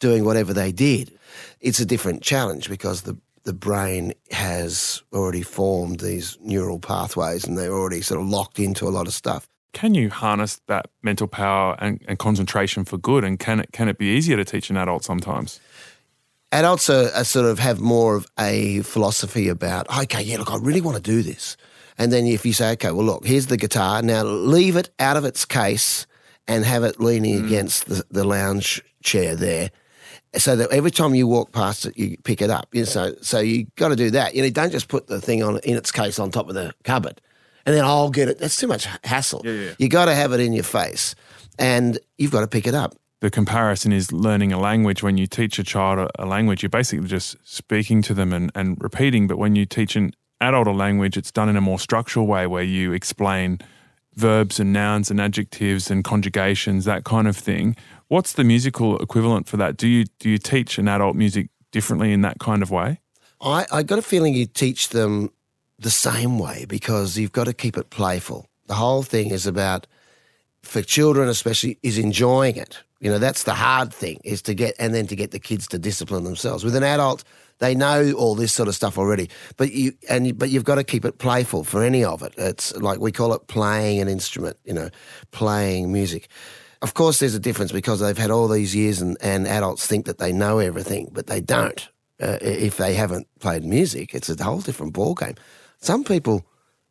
doing 0.00 0.24
whatever 0.24 0.52
they 0.52 0.72
did 0.72 1.16
it's 1.60 1.80
a 1.80 1.86
different 1.86 2.22
challenge 2.22 2.68
because 2.68 3.02
the 3.02 3.16
the 3.44 3.52
brain 3.52 4.12
has 4.30 5.02
already 5.12 5.42
formed 5.42 6.00
these 6.00 6.38
neural 6.40 6.78
pathways 6.78 7.44
and 7.44 7.58
they're 7.58 7.74
already 7.74 8.00
sort 8.00 8.18
of 8.20 8.26
locked 8.26 8.58
into 8.58 8.88
a 8.88 8.90
lot 8.90 9.06
of 9.06 9.12
stuff 9.12 9.46
Can 9.74 9.94
you 9.94 10.08
harness 10.08 10.60
that 10.68 10.86
mental 11.02 11.26
power 11.26 11.76
and, 11.80 12.02
and 12.08 12.18
concentration 12.18 12.84
for 12.84 12.96
good? 12.96 13.24
And 13.24 13.38
can 13.38 13.60
it 13.60 13.72
can 13.72 13.88
it 13.88 13.98
be 13.98 14.06
easier 14.06 14.36
to 14.36 14.44
teach 14.44 14.70
an 14.70 14.78
adult 14.78 15.04
sometimes? 15.04 15.60
adults 16.54 16.88
are, 16.88 17.10
are 17.14 17.24
sort 17.24 17.46
of 17.46 17.58
have 17.58 17.80
more 17.80 18.14
of 18.14 18.26
a 18.38 18.80
philosophy 18.82 19.48
about 19.48 19.86
okay 19.98 20.22
yeah 20.22 20.38
look 20.38 20.52
i 20.52 20.56
really 20.56 20.80
want 20.80 20.96
to 20.96 21.02
do 21.02 21.22
this. 21.22 21.56
And 21.98 22.12
then 22.12 22.26
if 22.26 22.46
you 22.46 22.52
say 22.52 22.72
okay 22.72 22.92
well 22.92 23.04
look 23.04 23.26
here's 23.26 23.46
the 23.46 23.56
guitar. 23.56 24.00
Now 24.02 24.22
leave 24.22 24.76
it 24.76 24.90
out 24.98 25.16
of 25.16 25.24
its 25.24 25.44
case 25.44 26.06
and 26.46 26.64
have 26.64 26.84
it 26.84 27.00
leaning 27.00 27.40
mm. 27.40 27.46
against 27.46 27.86
the, 27.86 28.04
the 28.10 28.24
lounge 28.24 28.82
chair 29.02 29.34
there 29.34 29.70
so 30.36 30.56
that 30.56 30.70
every 30.70 30.90
time 30.90 31.14
you 31.14 31.26
walk 31.26 31.52
past 31.52 31.86
it 31.86 31.98
you 31.98 32.16
pick 32.22 32.40
it 32.40 32.50
up. 32.50 32.68
You 32.72 32.82
know, 32.82 32.86
so 32.86 33.14
so 33.20 33.40
you 33.40 33.66
got 33.74 33.88
to 33.88 33.96
do 33.96 34.10
that. 34.10 34.36
You 34.36 34.42
know 34.42 34.50
don't 34.50 34.70
just 34.70 34.88
put 34.88 35.08
the 35.08 35.20
thing 35.20 35.42
on 35.42 35.58
in 35.64 35.76
its 35.76 35.90
case 35.90 36.20
on 36.20 36.30
top 36.30 36.48
of 36.48 36.54
the 36.54 36.72
cupboard 36.84 37.20
and 37.66 37.74
then 37.74 37.84
i'll 37.84 38.10
get 38.10 38.28
it 38.28 38.38
that's 38.38 38.56
too 38.56 38.66
much 38.66 38.86
hassle 39.04 39.42
you 39.78 39.88
got 39.88 40.06
to 40.06 40.14
have 40.14 40.32
it 40.32 40.40
in 40.40 40.52
your 40.52 40.64
face 40.64 41.14
and 41.58 41.98
you've 42.18 42.32
got 42.32 42.40
to 42.40 42.48
pick 42.48 42.66
it 42.66 42.74
up 42.74 42.94
The 43.20 43.30
comparison 43.30 43.90
is 43.92 44.12
learning 44.12 44.52
a 44.52 44.58
language. 44.60 45.02
When 45.02 45.16
you 45.16 45.26
teach 45.26 45.58
a 45.58 45.64
child 45.64 45.98
a, 45.98 46.08
a 46.22 46.26
language, 46.26 46.62
you're 46.62 46.68
basically 46.68 47.08
just 47.08 47.36
speaking 47.42 48.02
to 48.02 48.12
them 48.12 48.34
and, 48.34 48.50
and 48.54 48.76
repeating. 48.82 49.26
But 49.26 49.38
when 49.38 49.56
you 49.56 49.64
teach 49.64 49.96
an 49.96 50.12
adult 50.42 50.66
a 50.66 50.72
language, 50.72 51.16
it's 51.16 51.32
done 51.32 51.48
in 51.48 51.56
a 51.56 51.60
more 51.62 51.78
structural 51.78 52.26
way 52.26 52.46
where 52.46 52.62
you 52.62 52.92
explain 52.92 53.60
verbs 54.14 54.60
and 54.60 54.74
nouns 54.74 55.10
and 55.10 55.20
adjectives 55.20 55.90
and 55.90 56.04
conjugations, 56.04 56.84
that 56.84 57.04
kind 57.04 57.26
of 57.26 57.34
thing. 57.36 57.76
What's 58.08 58.34
the 58.34 58.44
musical 58.44 58.98
equivalent 58.98 59.48
for 59.48 59.56
that? 59.56 59.78
Do 59.78 59.88
you 59.88 60.04
do 60.18 60.28
you 60.28 60.36
teach 60.38 60.76
an 60.78 60.86
adult 60.88 61.16
music 61.16 61.48
differently 61.72 62.12
in 62.12 62.20
that 62.22 62.38
kind 62.40 62.62
of 62.62 62.70
way? 62.70 63.00
I, 63.40 63.64
I 63.72 63.82
got 63.84 63.98
a 63.98 64.02
feeling 64.02 64.34
you 64.34 64.46
teach 64.46 64.90
them 64.90 65.30
the 65.78 65.90
same 65.90 66.38
way 66.38 66.64
because 66.68 67.18
you've 67.18 67.32
got 67.32 67.44
to 67.44 67.52
keep 67.52 67.76
it 67.76 67.90
playful. 67.90 68.46
The 68.66 68.74
whole 68.74 69.02
thing 69.02 69.30
is 69.30 69.46
about, 69.46 69.86
for 70.62 70.82
children 70.82 71.28
especially, 71.28 71.78
is 71.82 71.98
enjoying 71.98 72.56
it. 72.56 72.82
You 73.00 73.10
know, 73.10 73.18
that's 73.18 73.42
the 73.42 73.54
hard 73.54 73.92
thing 73.92 74.20
is 74.24 74.40
to 74.42 74.54
get, 74.54 74.74
and 74.78 74.94
then 74.94 75.06
to 75.08 75.16
get 75.16 75.30
the 75.30 75.38
kids 75.38 75.66
to 75.68 75.78
discipline 75.78 76.24
themselves. 76.24 76.64
With 76.64 76.74
an 76.74 76.82
adult, 76.82 77.22
they 77.58 77.74
know 77.74 78.12
all 78.12 78.34
this 78.34 78.54
sort 78.54 78.68
of 78.68 78.74
stuff 78.74 78.96
already, 78.96 79.28
but 79.56 79.72
you 79.72 79.92
and 80.08 80.36
but 80.38 80.50
you've 80.50 80.64
got 80.64 80.76
to 80.76 80.84
keep 80.84 81.04
it 81.04 81.18
playful 81.18 81.64
for 81.64 81.84
any 81.84 82.02
of 82.02 82.22
it. 82.22 82.32
It's 82.36 82.74
like 82.76 83.00
we 83.00 83.12
call 83.12 83.34
it 83.34 83.46
playing 83.46 84.00
an 84.00 84.08
instrument. 84.08 84.56
You 84.64 84.74
know, 84.74 84.88
playing 85.32 85.92
music. 85.92 86.28
Of 86.82 86.94
course, 86.94 87.18
there's 87.18 87.34
a 87.34 87.40
difference 87.40 87.72
because 87.72 88.00
they've 88.00 88.18
had 88.18 88.30
all 88.30 88.48
these 88.48 88.74
years, 88.74 89.00
and, 89.00 89.16
and 89.20 89.46
adults 89.46 89.86
think 89.86 90.06
that 90.06 90.18
they 90.18 90.32
know 90.32 90.58
everything, 90.58 91.10
but 91.12 91.26
they 91.26 91.40
don't. 91.40 91.88
Uh, 92.20 92.38
if 92.40 92.76
they 92.76 92.94
haven't 92.94 93.26
played 93.40 93.64
music, 93.64 94.14
it's 94.14 94.28
a 94.28 94.44
whole 94.44 94.60
different 94.60 94.94
ballgame. 94.94 95.36
Some 95.84 96.02
people, 96.02 96.46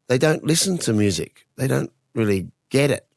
they 0.07 0.19
don't 0.19 0.43
listen 0.43 0.77
to 0.79 0.93
music. 0.93 1.47
They 1.55 1.67
don't 1.67 1.91
really 2.13 2.51
get 2.69 2.91
it. 2.91 3.07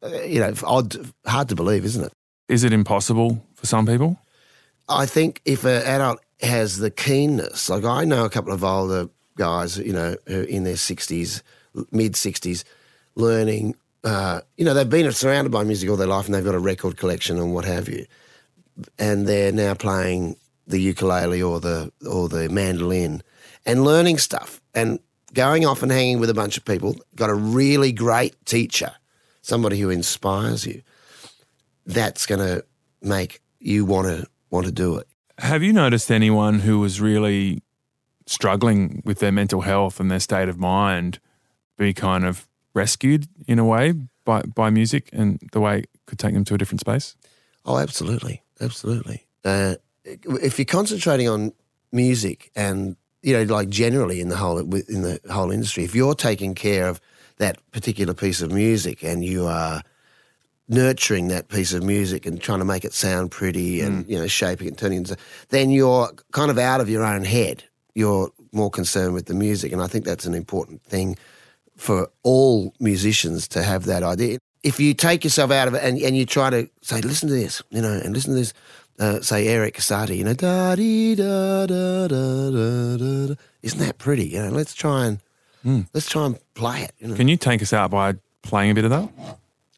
Uh, 0.00 0.22
you 0.22 0.38
know, 0.38 0.54
odd, 0.62 0.94
hard 1.26 1.48
to 1.48 1.56
believe, 1.56 1.84
isn't 1.84 2.04
it? 2.04 2.12
Is 2.48 2.62
it 2.62 2.72
impossible 2.72 3.44
for 3.54 3.66
some 3.66 3.84
people? 3.84 4.16
I 4.88 5.06
think 5.06 5.40
if 5.44 5.64
an 5.64 5.82
adult 5.82 6.20
has 6.40 6.78
the 6.78 6.90
keenness, 6.90 7.68
like 7.68 7.84
I 7.84 8.04
know 8.04 8.24
a 8.24 8.30
couple 8.30 8.52
of 8.52 8.62
older 8.62 9.08
guys, 9.36 9.76
you 9.76 9.92
know, 9.92 10.14
who 10.28 10.42
are 10.42 10.44
in 10.44 10.62
their 10.62 10.74
60s, 10.74 11.42
mid 11.90 12.12
60s, 12.12 12.62
learning, 13.16 13.74
uh, 14.04 14.40
you 14.56 14.64
know, 14.64 14.72
they've 14.72 14.88
been 14.88 15.10
surrounded 15.10 15.50
by 15.50 15.64
music 15.64 15.90
all 15.90 15.96
their 15.96 16.06
life 16.06 16.26
and 16.26 16.34
they've 16.34 16.44
got 16.44 16.54
a 16.54 16.60
record 16.60 16.96
collection 16.96 17.38
and 17.38 17.52
what 17.52 17.64
have 17.64 17.88
you. 17.88 18.06
And 19.00 19.26
they're 19.26 19.50
now 19.50 19.74
playing 19.74 20.36
the 20.68 20.78
ukulele 20.78 21.42
or 21.42 21.58
the 21.58 21.90
or 22.08 22.28
the 22.28 22.48
mandolin 22.48 23.22
and 23.66 23.82
learning 23.82 24.18
stuff 24.18 24.60
and 24.74 25.00
going 25.34 25.66
off 25.66 25.82
and 25.82 25.92
hanging 25.92 26.20
with 26.20 26.30
a 26.30 26.34
bunch 26.34 26.56
of 26.56 26.64
people, 26.64 26.96
got 27.14 27.28
a 27.28 27.34
really 27.34 27.92
great 27.92 28.34
teacher, 28.46 28.92
somebody 29.42 29.78
who 29.78 29.90
inspires 29.90 30.66
you. 30.66 30.82
That's 31.86 32.24
going 32.24 32.40
to 32.40 32.64
make 33.02 33.42
you 33.58 33.84
want 33.84 34.08
to 34.08 34.26
want 34.50 34.66
to 34.66 34.72
do 34.72 34.96
it. 34.96 35.06
Have 35.38 35.62
you 35.62 35.72
noticed 35.72 36.10
anyone 36.10 36.60
who 36.60 36.78
was 36.78 37.00
really 37.00 37.62
struggling 38.26 39.02
with 39.04 39.18
their 39.18 39.32
mental 39.32 39.62
health 39.62 40.00
and 40.00 40.10
their 40.10 40.20
state 40.20 40.48
of 40.48 40.58
mind 40.58 41.18
be 41.76 41.92
kind 41.92 42.24
of 42.24 42.48
rescued 42.72 43.26
in 43.46 43.58
a 43.58 43.64
way 43.64 43.92
by, 44.24 44.42
by 44.42 44.70
music 44.70 45.10
and 45.12 45.40
the 45.52 45.60
way 45.60 45.80
it 45.80 45.88
could 46.06 46.18
take 46.18 46.34
them 46.34 46.44
to 46.44 46.54
a 46.54 46.58
different 46.58 46.80
space? 46.80 47.16
Oh, 47.66 47.78
absolutely, 47.78 48.42
absolutely. 48.60 49.26
Uh, 49.44 49.74
if 50.04 50.58
you're 50.58 50.64
concentrating 50.64 51.28
on 51.28 51.52
music 51.92 52.50
and 52.54 52.96
you 53.24 53.32
know, 53.32 53.54
like 53.54 53.70
generally 53.70 54.20
in 54.20 54.28
the 54.28 54.36
whole 54.36 54.58
in 54.58 55.02
the 55.02 55.18
whole 55.30 55.50
industry, 55.50 55.82
if 55.82 55.94
you're 55.94 56.14
taking 56.14 56.54
care 56.54 56.86
of 56.88 57.00
that 57.38 57.58
particular 57.72 58.12
piece 58.12 58.42
of 58.42 58.52
music 58.52 59.02
and 59.02 59.24
you 59.24 59.46
are 59.46 59.82
nurturing 60.68 61.28
that 61.28 61.48
piece 61.48 61.72
of 61.72 61.82
music 61.82 62.26
and 62.26 62.40
trying 62.40 62.58
to 62.58 62.64
make 62.64 62.84
it 62.84 62.92
sound 62.92 63.30
pretty 63.30 63.80
and 63.80 64.04
mm. 64.04 64.10
you 64.10 64.18
know 64.18 64.26
shaping 64.26 64.66
it, 64.66 64.70
and 64.70 64.78
turning 64.78 64.98
it, 64.98 65.10
into, 65.10 65.16
then 65.48 65.70
you're 65.70 66.10
kind 66.32 66.50
of 66.50 66.58
out 66.58 66.82
of 66.82 66.90
your 66.90 67.02
own 67.02 67.24
head. 67.24 67.64
You're 67.94 68.30
more 68.52 68.70
concerned 68.70 69.14
with 69.14 69.24
the 69.24 69.34
music, 69.34 69.72
and 69.72 69.80
I 69.80 69.86
think 69.86 70.04
that's 70.04 70.26
an 70.26 70.34
important 70.34 70.82
thing 70.82 71.16
for 71.76 72.10
all 72.24 72.74
musicians 72.78 73.48
to 73.48 73.62
have 73.62 73.86
that 73.86 74.02
idea. 74.02 74.38
If 74.62 74.78
you 74.80 74.92
take 74.92 75.24
yourself 75.24 75.50
out 75.50 75.68
of 75.68 75.74
it 75.74 75.82
and, 75.82 75.98
and 75.98 76.16
you 76.16 76.26
try 76.26 76.50
to 76.50 76.68
say, 76.82 77.00
listen 77.00 77.28
to 77.28 77.34
this, 77.34 77.62
you 77.70 77.82
know, 77.82 77.92
and 77.92 78.14
listen 78.14 78.32
to 78.32 78.38
this, 78.38 78.54
uh, 78.98 79.20
say 79.20 79.48
Erik 79.48 79.76
Satie, 79.76 80.18
you 80.18 80.24
know, 80.24 80.34
da 80.34 80.74
dee 80.74 81.14
da 81.14 81.66
da 81.66 82.08
da 82.08 82.50
da 82.50 82.96
da. 82.96 83.34
Isn't 83.62 83.80
that 83.80 83.98
pretty? 83.98 84.26
You 84.26 84.42
know, 84.42 84.50
let's 84.50 84.74
try 84.74 85.06
and 85.06 85.20
let's 85.92 86.08
try 86.08 86.26
and 86.26 86.38
play 86.54 86.82
it. 86.82 86.92
You 86.98 87.08
know? 87.08 87.16
Can 87.16 87.28
you 87.28 87.36
take 87.36 87.62
us 87.62 87.72
out 87.72 87.90
by 87.90 88.14
playing 88.42 88.70
a 88.70 88.74
bit 88.74 88.84
of 88.84 88.90
that? 88.90 89.08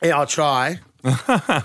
Yeah, 0.02 0.18
I'll 0.18 0.26
try. 0.26 0.80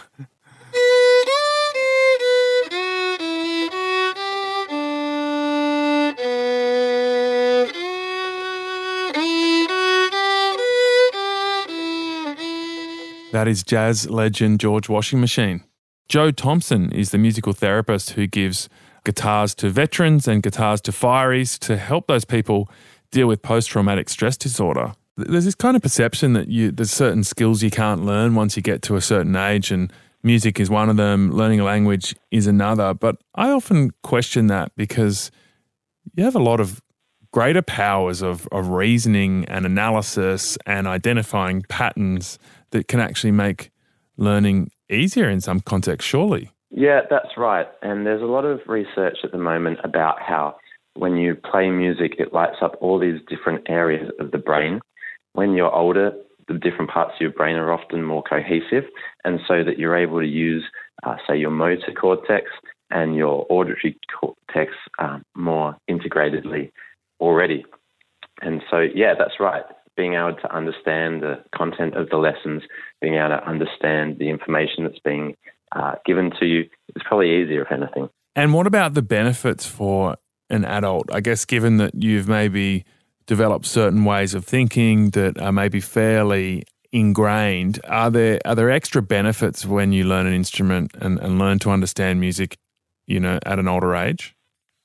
That 13.32 13.48
is 13.48 13.64
jazz 13.64 14.10
legend 14.10 14.60
George 14.60 14.90
Washingmachine. 14.90 15.64
Joe 16.12 16.30
Thompson 16.30 16.92
is 16.92 17.12
the 17.12 17.18
musical 17.18 17.54
therapist 17.54 18.10
who 18.12 18.28
gives 18.28 18.68
guitars 19.06 19.56
to 19.56 19.70
veterans 19.70 20.28
and 20.28 20.44
guitars 20.44 20.82
to 20.82 20.92
fireys 20.92 21.58
to 21.60 21.78
help 21.78 22.08
those 22.08 22.26
people 22.26 22.70
deal 23.12 23.28
with 23.28 23.42
post 23.42 23.70
traumatic 23.70 24.10
stress 24.10 24.36
disorder. 24.36 24.92
There's 25.16 25.46
this 25.46 25.56
kind 25.56 25.78
of 25.78 25.82
perception 25.82 26.34
that 26.34 26.50
you 26.50 26.70
there's 26.70 26.92
certain 26.92 27.24
skills 27.24 27.64
you 27.64 27.72
can't 27.72 28.04
learn 28.04 28.36
once 28.36 28.58
you 28.58 28.62
get 28.62 28.82
to 28.82 28.98
a 28.98 29.02
certain 29.02 29.38
age 29.38 29.72
and 29.72 29.90
music 30.22 30.60
is 30.60 30.70
one 30.70 30.90
of 30.90 30.98
them, 30.98 31.32
learning 31.32 31.62
a 31.62 31.64
language 31.64 32.14
is 32.30 32.46
another, 32.46 32.94
but 32.94 33.16
I 33.36 33.52
often 33.52 33.92
question 34.04 34.48
that 34.48 34.74
because 34.76 35.32
you 36.14 36.26
have 36.26 36.36
a 36.36 36.40
lot 36.40 36.60
of 36.60 36.82
greater 37.32 37.62
powers 37.62 38.22
of, 38.22 38.50
of 38.52 38.68
reasoning 38.68 39.46
and 39.46 39.66
analysis 39.66 40.58
and 40.66 40.88
identifying 40.88 41.62
patterns 41.70 42.38
that 42.72 42.90
can 42.90 43.00
actually 43.00 43.32
make 43.32 43.72
learning 44.22 44.72
easier 44.90 45.30
in 45.30 45.42
some 45.42 45.60
context, 45.60 46.08
surely. 46.08 46.52
Yeah, 46.70 47.02
that's 47.10 47.38
right. 47.38 47.68
And 47.82 48.06
there's 48.06 48.22
a 48.22 48.26
lot 48.26 48.46
of 48.46 48.62
research 48.68 49.18
at 49.24 49.32
the 49.32 49.38
moment 49.38 49.80
about 49.84 50.22
how 50.22 50.56
when 50.96 51.18
you 51.18 51.36
play 51.36 51.70
music, 51.70 52.16
it 52.20 52.34
lights 52.34 52.58
up 52.62 52.76
all 52.80 53.00
these 53.00 53.20
different 53.28 53.70
areas 53.70 54.12
of 54.20 54.32
the 54.32 54.38
brain. 54.38 54.80
When 55.34 55.54
you're 55.54 55.74
older, 55.74 56.12
the 56.48 56.54
different 56.54 56.92
parts 56.92 57.14
of 57.16 57.22
your 57.22 57.32
brain 57.32 57.56
are 57.56 57.72
often 57.74 58.04
more 58.04 58.24
cohesive, 58.24 58.84
and 59.24 59.40
so 59.48 59.64
that 59.64 59.80
you're 59.80 59.96
able 59.96 60.20
to 60.20 60.28
use, 60.28 60.64
uh, 61.04 61.16
say, 61.28 61.38
your 61.38 61.52
motor 61.52 61.94
cortex 62.00 62.46
and 62.90 63.16
your 63.16 63.46
auditory 63.50 63.98
cortex 64.20 64.74
um, 65.00 65.24
more 65.36 65.78
integratedly 65.90 66.72
already. 67.20 67.66
And 68.42 68.62
so, 68.70 68.80
yeah, 68.80 69.14
that's 69.18 69.40
right. 69.40 69.64
Being 69.98 70.14
able 70.14 70.36
to 70.36 70.56
understand 70.56 71.22
the 71.22 71.44
content 71.56 71.96
of 71.96 72.10
the 72.10 72.18
lessons, 72.18 72.64
being 73.02 73.16
able 73.16 73.30
to 73.30 73.48
understand 73.48 74.18
the 74.20 74.30
information 74.30 74.84
that's 74.84 75.00
being 75.00 75.36
uh, 75.74 75.96
given 76.06 76.32
to 76.40 76.46
you 76.46 76.62
is 76.96 77.04
probably 77.06 77.42
easier, 77.42 77.64
if 77.64 77.72
anything. 77.72 78.10
And 78.36 78.54
what 78.54 78.68
about 78.68 78.94
the 78.94 79.02
benefits 79.02 79.66
for 79.66 80.16
an 80.50 80.66
adult? 80.66 81.14
I 81.14 81.20
guess, 81.20 81.46
given 81.46 81.78
that 81.78 81.94
you've 81.96 82.28
maybe 82.28 82.86
developed 83.26 83.66
certain 83.66 84.06
ways 84.06 84.34
of 84.34 84.46
thinking 84.46 85.12
that 85.12 85.40
are 85.40 85.52
maybe 85.52 85.80
fairly 85.80 86.64
ingrained, 86.92 87.80
are 87.88 88.10
there 88.10 88.40
are 88.46 88.56
there 88.56 88.70
extra 88.70 89.02
benefits 89.02 89.66
when 89.66 89.92
you 89.92 90.04
learn 90.04 90.26
an 90.26 90.34
instrument 90.34 90.92
and, 91.00 91.20
and 91.20 91.40
learn 91.40 91.60
to 91.60 91.72
understand 91.72 92.20
music, 92.20 92.58
you 93.08 93.20
know, 93.20 93.40
at 93.46 93.60
an 93.60 93.68
older 93.68 93.96
age? 93.96 94.36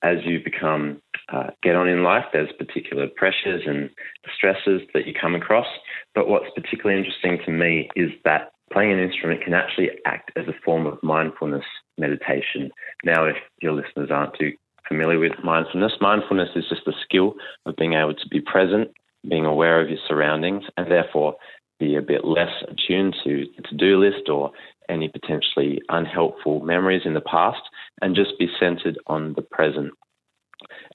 As 0.03 0.19
you 0.25 0.40
become 0.42 1.01
uh, 1.33 1.49
get 1.62 1.75
on 1.75 1.89
in 1.89 2.03
life, 2.03 2.25
there's 2.33 2.53
particular 2.59 3.09
pressures 3.17 3.62
and 3.67 3.91
stresses 4.37 4.83
that 4.95 5.07
you 5.07 5.15
come 5.19 5.35
across. 5.35 5.67
But 6.15 6.29
what's 6.29 6.47
particularly 6.55 6.99
interesting 6.99 7.39
to 7.45 7.51
me 7.51 7.89
is 7.97 8.11
that 8.25 8.53
playing 8.73 8.93
an 8.93 9.01
instrument 9.01 9.43
can 9.43 9.55
actually 9.55 9.91
act 10.07 10.31
as 10.37 10.47
a 10.49 10.61
form 10.65 10.87
of 10.87 11.03
mindfulness 11.03 11.65
meditation. 11.99 12.71
Now, 13.05 13.25
if 13.25 13.37
your 13.61 13.73
listeners 13.73 14.11
aren't 14.11 14.39
too 14.39 14.53
familiar 14.89 15.19
with 15.19 15.33
mindfulness, 15.43 15.93
mindfulness 16.01 16.51
is 16.55 16.65
just 16.69 16.85
the 16.85 16.95
skill 17.03 17.35
of 17.65 17.77
being 17.77 17.95
able 17.95 18.15
to 18.15 18.29
be 18.29 18.41
present, 18.41 18.91
being 19.29 19.47
aware 19.47 19.81
of 19.81 19.89
your 19.89 19.99
surroundings, 20.07 20.65
and 20.77 20.91
therefore 20.91 21.37
be 21.79 21.97
a 21.97 22.03
bit 22.03 22.25
less 22.25 22.62
attuned 22.69 23.15
to 23.25 23.47
the 23.57 23.62
to 23.62 23.77
do 23.77 23.99
list 23.99 24.29
or 24.29 24.51
any 24.89 25.09
potentially 25.09 25.81
unhelpful 25.89 26.61
memories 26.61 27.03
in 27.05 27.15
the 27.15 27.21
past, 27.21 27.61
and 28.01 28.15
just 28.15 28.39
be 28.39 28.49
centered 28.59 28.99
on 29.09 29.35
the 29.35 29.43
present. 29.43 29.93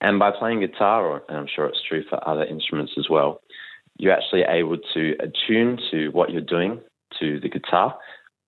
And 0.02 0.20
by 0.20 0.32
playing 0.32 0.62
guitar, 0.62 1.22
and 1.28 1.38
I'm 1.38 1.48
sure 1.54 1.66
it's 1.66 1.82
true 1.88 2.04
for 2.10 2.28
other 2.28 2.44
instruments 2.44 2.94
as 2.98 3.08
well, 3.10 3.42
you're 3.98 4.14
actually 4.14 4.44
able 4.48 4.78
to 4.94 5.16
attune 5.20 5.78
to 5.92 6.10
what 6.10 6.32
you're 6.32 6.42
doing, 6.42 6.82
to 7.20 7.40
the 7.40 7.50
guitar, 7.50 7.98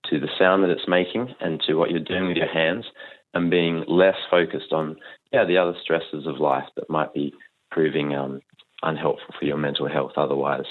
to 0.09 0.19
the 0.19 0.29
sound 0.39 0.63
that 0.63 0.69
it's 0.69 0.87
making, 0.87 1.33
and 1.39 1.61
to 1.67 1.75
what 1.75 1.91
you're 1.91 1.99
doing 1.99 2.27
with 2.27 2.37
your 2.37 2.51
hands, 2.51 2.85
and 3.33 3.49
being 3.49 3.83
less 3.87 4.17
focused 4.29 4.71
on 4.71 4.95
yeah 5.31 5.45
the 5.45 5.57
other 5.57 5.75
stresses 5.81 6.27
of 6.27 6.39
life 6.39 6.67
that 6.75 6.89
might 6.89 7.13
be 7.13 7.33
proving 7.71 8.15
um, 8.15 8.39
unhelpful 8.83 9.33
for 9.39 9.45
your 9.45 9.57
mental 9.57 9.87
health 9.87 10.11
otherwise. 10.17 10.65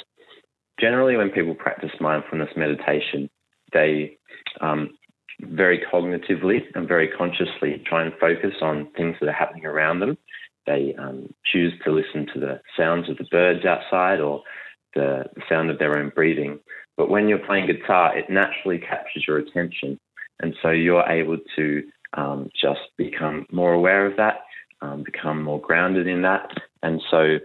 Generally, 0.80 1.16
when 1.16 1.30
people 1.30 1.54
practice 1.54 1.90
mindfulness 2.00 2.50
meditation, 2.56 3.28
they 3.72 4.16
um, 4.60 4.90
very 5.40 5.82
cognitively 5.92 6.60
and 6.74 6.88
very 6.88 7.08
consciously 7.08 7.82
try 7.86 8.04
and 8.04 8.12
focus 8.20 8.54
on 8.60 8.88
things 8.96 9.16
that 9.20 9.28
are 9.28 9.32
happening 9.32 9.66
around 9.66 10.00
them. 10.00 10.16
They 10.66 10.94
um, 10.98 11.32
choose 11.44 11.72
to 11.84 11.90
listen 11.90 12.26
to 12.34 12.40
the 12.40 12.60
sounds 12.76 13.08
of 13.08 13.18
the 13.18 13.26
birds 13.30 13.64
outside 13.64 14.20
or 14.20 14.42
the, 14.94 15.24
the 15.34 15.42
sound 15.48 15.70
of 15.70 15.78
their 15.78 15.98
own 15.98 16.12
breathing. 16.14 16.60
But 16.96 17.10
when 17.10 17.28
you're 17.28 17.38
playing 17.38 17.66
guitar, 17.66 18.16
it 18.16 18.30
naturally 18.30 18.78
captures 18.78 19.24
your 19.26 19.38
attention. 19.38 19.98
And 20.40 20.54
so 20.62 20.70
you're 20.70 21.08
able 21.08 21.38
to 21.56 21.82
um, 22.14 22.50
just 22.60 22.80
become 22.96 23.46
more 23.50 23.72
aware 23.72 24.06
of 24.06 24.16
that, 24.16 24.40
um, 24.80 25.02
become 25.02 25.42
more 25.42 25.60
grounded 25.60 26.06
in 26.06 26.22
that. 26.22 26.50
And 26.82 27.00
so, 27.10 27.38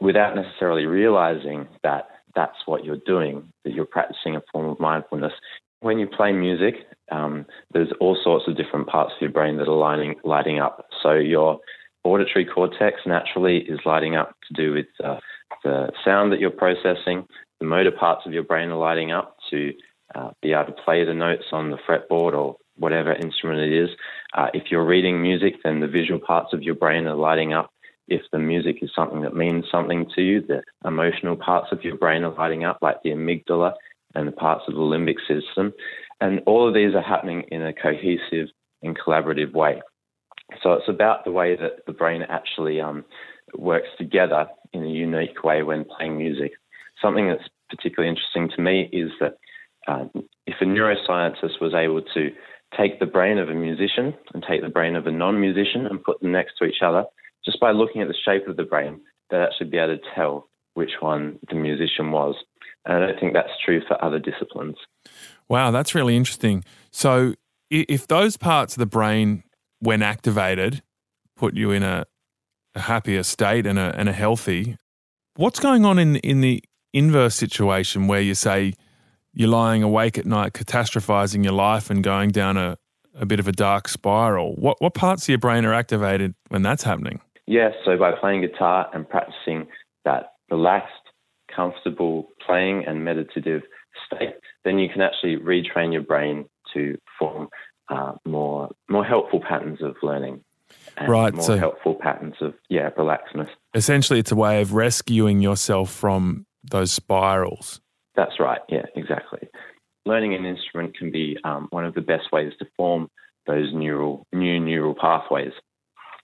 without 0.00 0.34
necessarily 0.34 0.86
realizing 0.86 1.68
that 1.82 2.08
that's 2.34 2.56
what 2.66 2.84
you're 2.84 2.98
doing, 3.06 3.48
that 3.64 3.74
you're 3.74 3.84
practicing 3.84 4.36
a 4.36 4.42
form 4.52 4.68
of 4.68 4.80
mindfulness. 4.80 5.32
When 5.80 5.98
you 5.98 6.06
play 6.06 6.32
music, 6.32 6.74
um, 7.12 7.46
there's 7.72 7.92
all 8.00 8.18
sorts 8.22 8.48
of 8.48 8.56
different 8.56 8.86
parts 8.86 9.12
of 9.14 9.20
your 9.20 9.30
brain 9.30 9.58
that 9.58 9.68
are 9.68 9.76
lining, 9.76 10.14
lighting 10.24 10.58
up. 10.58 10.86
So, 11.02 11.12
your 11.12 11.60
auditory 12.04 12.44
cortex 12.44 13.00
naturally 13.06 13.58
is 13.58 13.80
lighting 13.84 14.14
up 14.14 14.36
to 14.48 14.54
do 14.54 14.72
with 14.72 14.86
uh, 15.02 15.18
the 15.62 15.90
sound 16.04 16.32
that 16.32 16.40
you're 16.40 16.50
processing. 16.50 17.26
The 17.60 17.66
motor 17.66 17.90
parts 17.90 18.26
of 18.26 18.32
your 18.32 18.42
brain 18.42 18.70
are 18.70 18.78
lighting 18.78 19.10
up 19.10 19.36
to 19.50 19.72
uh, 20.14 20.30
be 20.42 20.52
able 20.52 20.66
to 20.66 20.82
play 20.84 21.04
the 21.04 21.14
notes 21.14 21.44
on 21.52 21.70
the 21.70 21.78
fretboard 21.88 22.34
or 22.34 22.56
whatever 22.76 23.12
instrument 23.12 23.60
it 23.60 23.72
is. 23.72 23.90
Uh, 24.36 24.48
if 24.52 24.64
you're 24.70 24.84
reading 24.84 25.22
music, 25.22 25.54
then 25.64 25.80
the 25.80 25.88
visual 25.88 26.20
parts 26.20 26.52
of 26.52 26.62
your 26.62 26.74
brain 26.74 27.06
are 27.06 27.14
lighting 27.14 27.52
up. 27.52 27.70
If 28.06 28.22
the 28.32 28.38
music 28.38 28.76
is 28.82 28.90
something 28.94 29.22
that 29.22 29.34
means 29.34 29.64
something 29.72 30.06
to 30.14 30.22
you, 30.22 30.42
the 30.42 30.62
emotional 30.86 31.36
parts 31.36 31.68
of 31.72 31.82
your 31.82 31.96
brain 31.96 32.22
are 32.24 32.34
lighting 32.34 32.64
up, 32.64 32.78
like 32.82 33.02
the 33.02 33.10
amygdala 33.10 33.72
and 34.14 34.28
the 34.28 34.32
parts 34.32 34.64
of 34.68 34.74
the 34.74 34.80
limbic 34.80 35.16
system. 35.26 35.72
And 36.20 36.40
all 36.46 36.68
of 36.68 36.74
these 36.74 36.94
are 36.94 37.02
happening 37.02 37.44
in 37.50 37.64
a 37.64 37.72
cohesive 37.72 38.48
and 38.82 38.98
collaborative 38.98 39.52
way. 39.52 39.80
So 40.62 40.72
it's 40.74 40.88
about 40.88 41.24
the 41.24 41.32
way 41.32 41.56
that 41.56 41.86
the 41.86 41.92
brain 41.92 42.22
actually 42.28 42.80
um, 42.80 43.04
works 43.56 43.88
together 43.98 44.46
in 44.72 44.84
a 44.84 44.88
unique 44.88 45.42
way 45.44 45.62
when 45.62 45.84
playing 45.84 46.18
music. 46.18 46.52
Something 47.00 47.28
that's 47.28 47.48
particularly 47.70 48.10
interesting 48.10 48.50
to 48.54 48.62
me 48.62 48.88
is 48.92 49.10
that 49.20 49.38
uh, 49.86 50.04
if 50.46 50.56
a 50.60 50.64
neuroscientist 50.64 51.60
was 51.60 51.74
able 51.74 52.02
to 52.14 52.30
take 52.76 52.98
the 52.98 53.06
brain 53.06 53.38
of 53.38 53.48
a 53.48 53.54
musician 53.54 54.14
and 54.32 54.44
take 54.48 54.62
the 54.62 54.68
brain 54.68 54.96
of 54.96 55.06
a 55.06 55.12
non 55.12 55.40
musician 55.40 55.86
and 55.86 56.02
put 56.02 56.20
them 56.20 56.32
next 56.32 56.54
to 56.58 56.64
each 56.64 56.82
other, 56.82 57.04
just 57.44 57.60
by 57.60 57.70
looking 57.70 58.02
at 58.02 58.08
the 58.08 58.14
shape 58.24 58.48
of 58.48 58.56
the 58.56 58.64
brain, 58.64 59.00
they'd 59.30 59.42
actually 59.42 59.68
be 59.68 59.78
able 59.78 59.96
to 59.96 60.02
tell 60.14 60.48
which 60.74 60.92
one 61.00 61.38
the 61.48 61.54
musician 61.54 62.10
was. 62.10 62.34
And 62.84 62.96
I 62.96 63.06
don't 63.06 63.20
think 63.20 63.32
that's 63.32 63.52
true 63.64 63.80
for 63.86 64.02
other 64.04 64.18
disciplines. 64.18 64.76
Wow, 65.48 65.70
that's 65.70 65.94
really 65.94 66.16
interesting. 66.16 66.64
So, 66.90 67.34
if 67.70 68.06
those 68.06 68.36
parts 68.36 68.74
of 68.74 68.78
the 68.78 68.86
brain, 68.86 69.42
when 69.80 70.02
activated, 70.02 70.82
put 71.36 71.54
you 71.54 71.70
in 71.70 71.82
a, 71.82 72.06
a 72.74 72.80
happier 72.80 73.22
state 73.22 73.66
and 73.66 73.78
a, 73.78 73.94
and 73.96 74.08
a 74.08 74.12
healthy, 74.12 74.76
what's 75.36 75.60
going 75.60 75.84
on 75.84 75.98
in, 75.98 76.16
in 76.16 76.40
the 76.40 76.62
inverse 76.92 77.34
situation 77.34 78.06
where 78.06 78.20
you 78.20 78.34
say 78.34 78.72
you're 79.32 79.48
lying 79.48 79.82
awake 79.82 80.16
at 80.16 80.26
night 80.26 80.52
catastrophizing 80.52 81.42
your 81.42 81.52
life 81.52 81.90
and 81.90 82.02
going 82.02 82.30
down 82.30 82.56
a, 82.56 82.78
a 83.14 83.26
bit 83.26 83.40
of 83.40 83.48
a 83.48 83.52
dark 83.52 83.88
spiral. 83.88 84.54
What, 84.54 84.80
what 84.80 84.94
parts 84.94 85.24
of 85.24 85.28
your 85.28 85.38
brain 85.38 85.64
are 85.64 85.74
activated 85.74 86.34
when 86.48 86.62
that's 86.62 86.84
happening? 86.84 87.20
Yes, 87.46 87.72
so 87.84 87.96
by 87.98 88.12
playing 88.12 88.40
guitar 88.40 88.88
and 88.94 89.08
practicing 89.08 89.66
that 90.04 90.34
relaxed, 90.50 90.92
comfortable 91.54 92.28
playing 92.44 92.84
and 92.86 93.04
meditative 93.04 93.62
state, 94.06 94.34
then 94.64 94.78
you 94.78 94.88
can 94.88 95.02
actually 95.02 95.36
retrain 95.36 95.92
your 95.92 96.02
brain 96.02 96.46
to 96.72 96.96
form 97.18 97.48
uh, 97.88 98.12
more 98.24 98.70
more 98.88 99.04
helpful 99.04 99.40
patterns 99.40 99.82
of 99.82 99.96
learning. 100.02 100.42
right, 101.06 101.34
more 101.34 101.44
so 101.44 101.56
helpful 101.56 101.94
patterns 101.94 102.36
of 102.40 102.54
yeah 102.68 102.90
relaxedness. 102.90 103.48
Essentially, 103.74 104.18
it's 104.18 104.32
a 104.32 104.36
way 104.36 104.60
of 104.60 104.74
rescuing 104.74 105.40
yourself 105.40 105.90
from 105.90 106.46
those 106.62 106.92
spirals. 106.92 107.80
That's 108.16 108.38
right. 108.38 108.60
Yeah, 108.68 108.86
exactly. 108.94 109.48
Learning 110.06 110.34
an 110.34 110.44
instrument 110.44 110.96
can 110.96 111.10
be 111.10 111.36
um, 111.44 111.68
one 111.70 111.84
of 111.84 111.94
the 111.94 112.00
best 112.00 112.30
ways 112.32 112.52
to 112.58 112.66
form 112.76 113.10
those 113.46 113.72
neural 113.72 114.26
new 114.32 114.60
neural 114.60 114.94
pathways. 114.94 115.52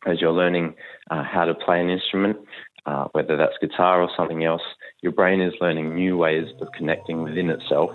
As 0.07 0.21
you're 0.21 0.33
learning 0.33 0.75
uh, 1.11 1.23
how 1.23 1.45
to 1.45 1.55
play 1.55 1.81
an 1.81 1.91
instrument, 1.91 2.39
uh, 2.87 3.09
whether 3.13 3.37
that's 3.37 3.53
guitar 3.61 4.01
or 4.01 4.09
something 4.17 4.45
else, 4.45 4.63
your 5.03 5.13
brain 5.13 5.41
is 5.41 5.53
learning 5.61 5.95
new 5.95 6.17
ways 6.17 6.47
of 6.61 6.69
connecting 6.73 7.23
within 7.23 7.51
itself, 7.51 7.91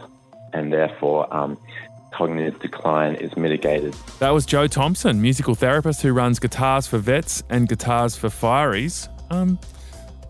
and 0.53 0.71
therefore 0.71 1.33
um, 1.35 1.57
cognitive 2.15 2.59
decline 2.59 3.15
is 3.15 3.35
mitigated. 3.35 3.93
That 4.19 4.29
was 4.29 4.45
Joe 4.45 4.67
Thompson, 4.67 5.21
musical 5.21 5.53
therapist 5.53 6.01
who 6.01 6.13
runs 6.13 6.39
guitars 6.39 6.87
for 6.87 6.97
vets 6.97 7.43
and 7.49 7.67
guitars 7.67 8.15
for 8.15 8.29
fireys. 8.29 9.09
Um, 9.31 9.59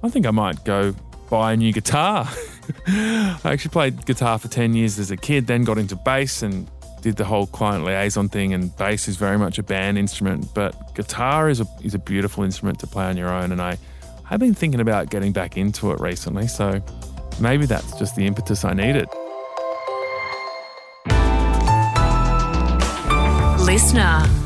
I 0.01 0.09
think 0.09 0.25
I 0.25 0.31
might 0.31 0.63
go 0.65 0.95
buy 1.29 1.53
a 1.53 1.57
new 1.57 1.71
guitar. 1.71 2.27
I 2.87 3.39
actually 3.43 3.69
played 3.69 4.05
guitar 4.05 4.39
for 4.39 4.47
10 4.47 4.73
years 4.73 4.97
as 4.97 5.11
a 5.11 5.17
kid, 5.17 5.45
then 5.45 5.63
got 5.63 5.77
into 5.77 5.95
bass 5.95 6.41
and 6.41 6.69
did 7.01 7.17
the 7.17 7.25
whole 7.25 7.45
client 7.45 7.85
liaison 7.85 8.29
thing. 8.29 8.53
And 8.53 8.75
bass 8.77 9.07
is 9.07 9.17
very 9.17 9.37
much 9.37 9.59
a 9.59 9.63
band 9.63 9.99
instrument, 9.99 10.51
but 10.55 10.95
guitar 10.95 11.49
is 11.49 11.61
a, 11.61 11.67
is 11.83 11.93
a 11.93 11.99
beautiful 11.99 12.43
instrument 12.43 12.79
to 12.79 12.87
play 12.87 13.05
on 13.05 13.15
your 13.15 13.29
own. 13.29 13.51
And 13.51 13.61
I 13.61 13.77
have 14.23 14.39
been 14.39 14.55
thinking 14.55 14.79
about 14.79 15.11
getting 15.11 15.33
back 15.33 15.55
into 15.55 15.91
it 15.91 15.99
recently. 15.99 16.47
So 16.47 16.81
maybe 17.39 17.67
that's 17.67 17.97
just 17.99 18.15
the 18.15 18.25
impetus 18.25 18.65
I 18.65 18.73
needed. 18.73 19.07
Listener. 23.75 24.44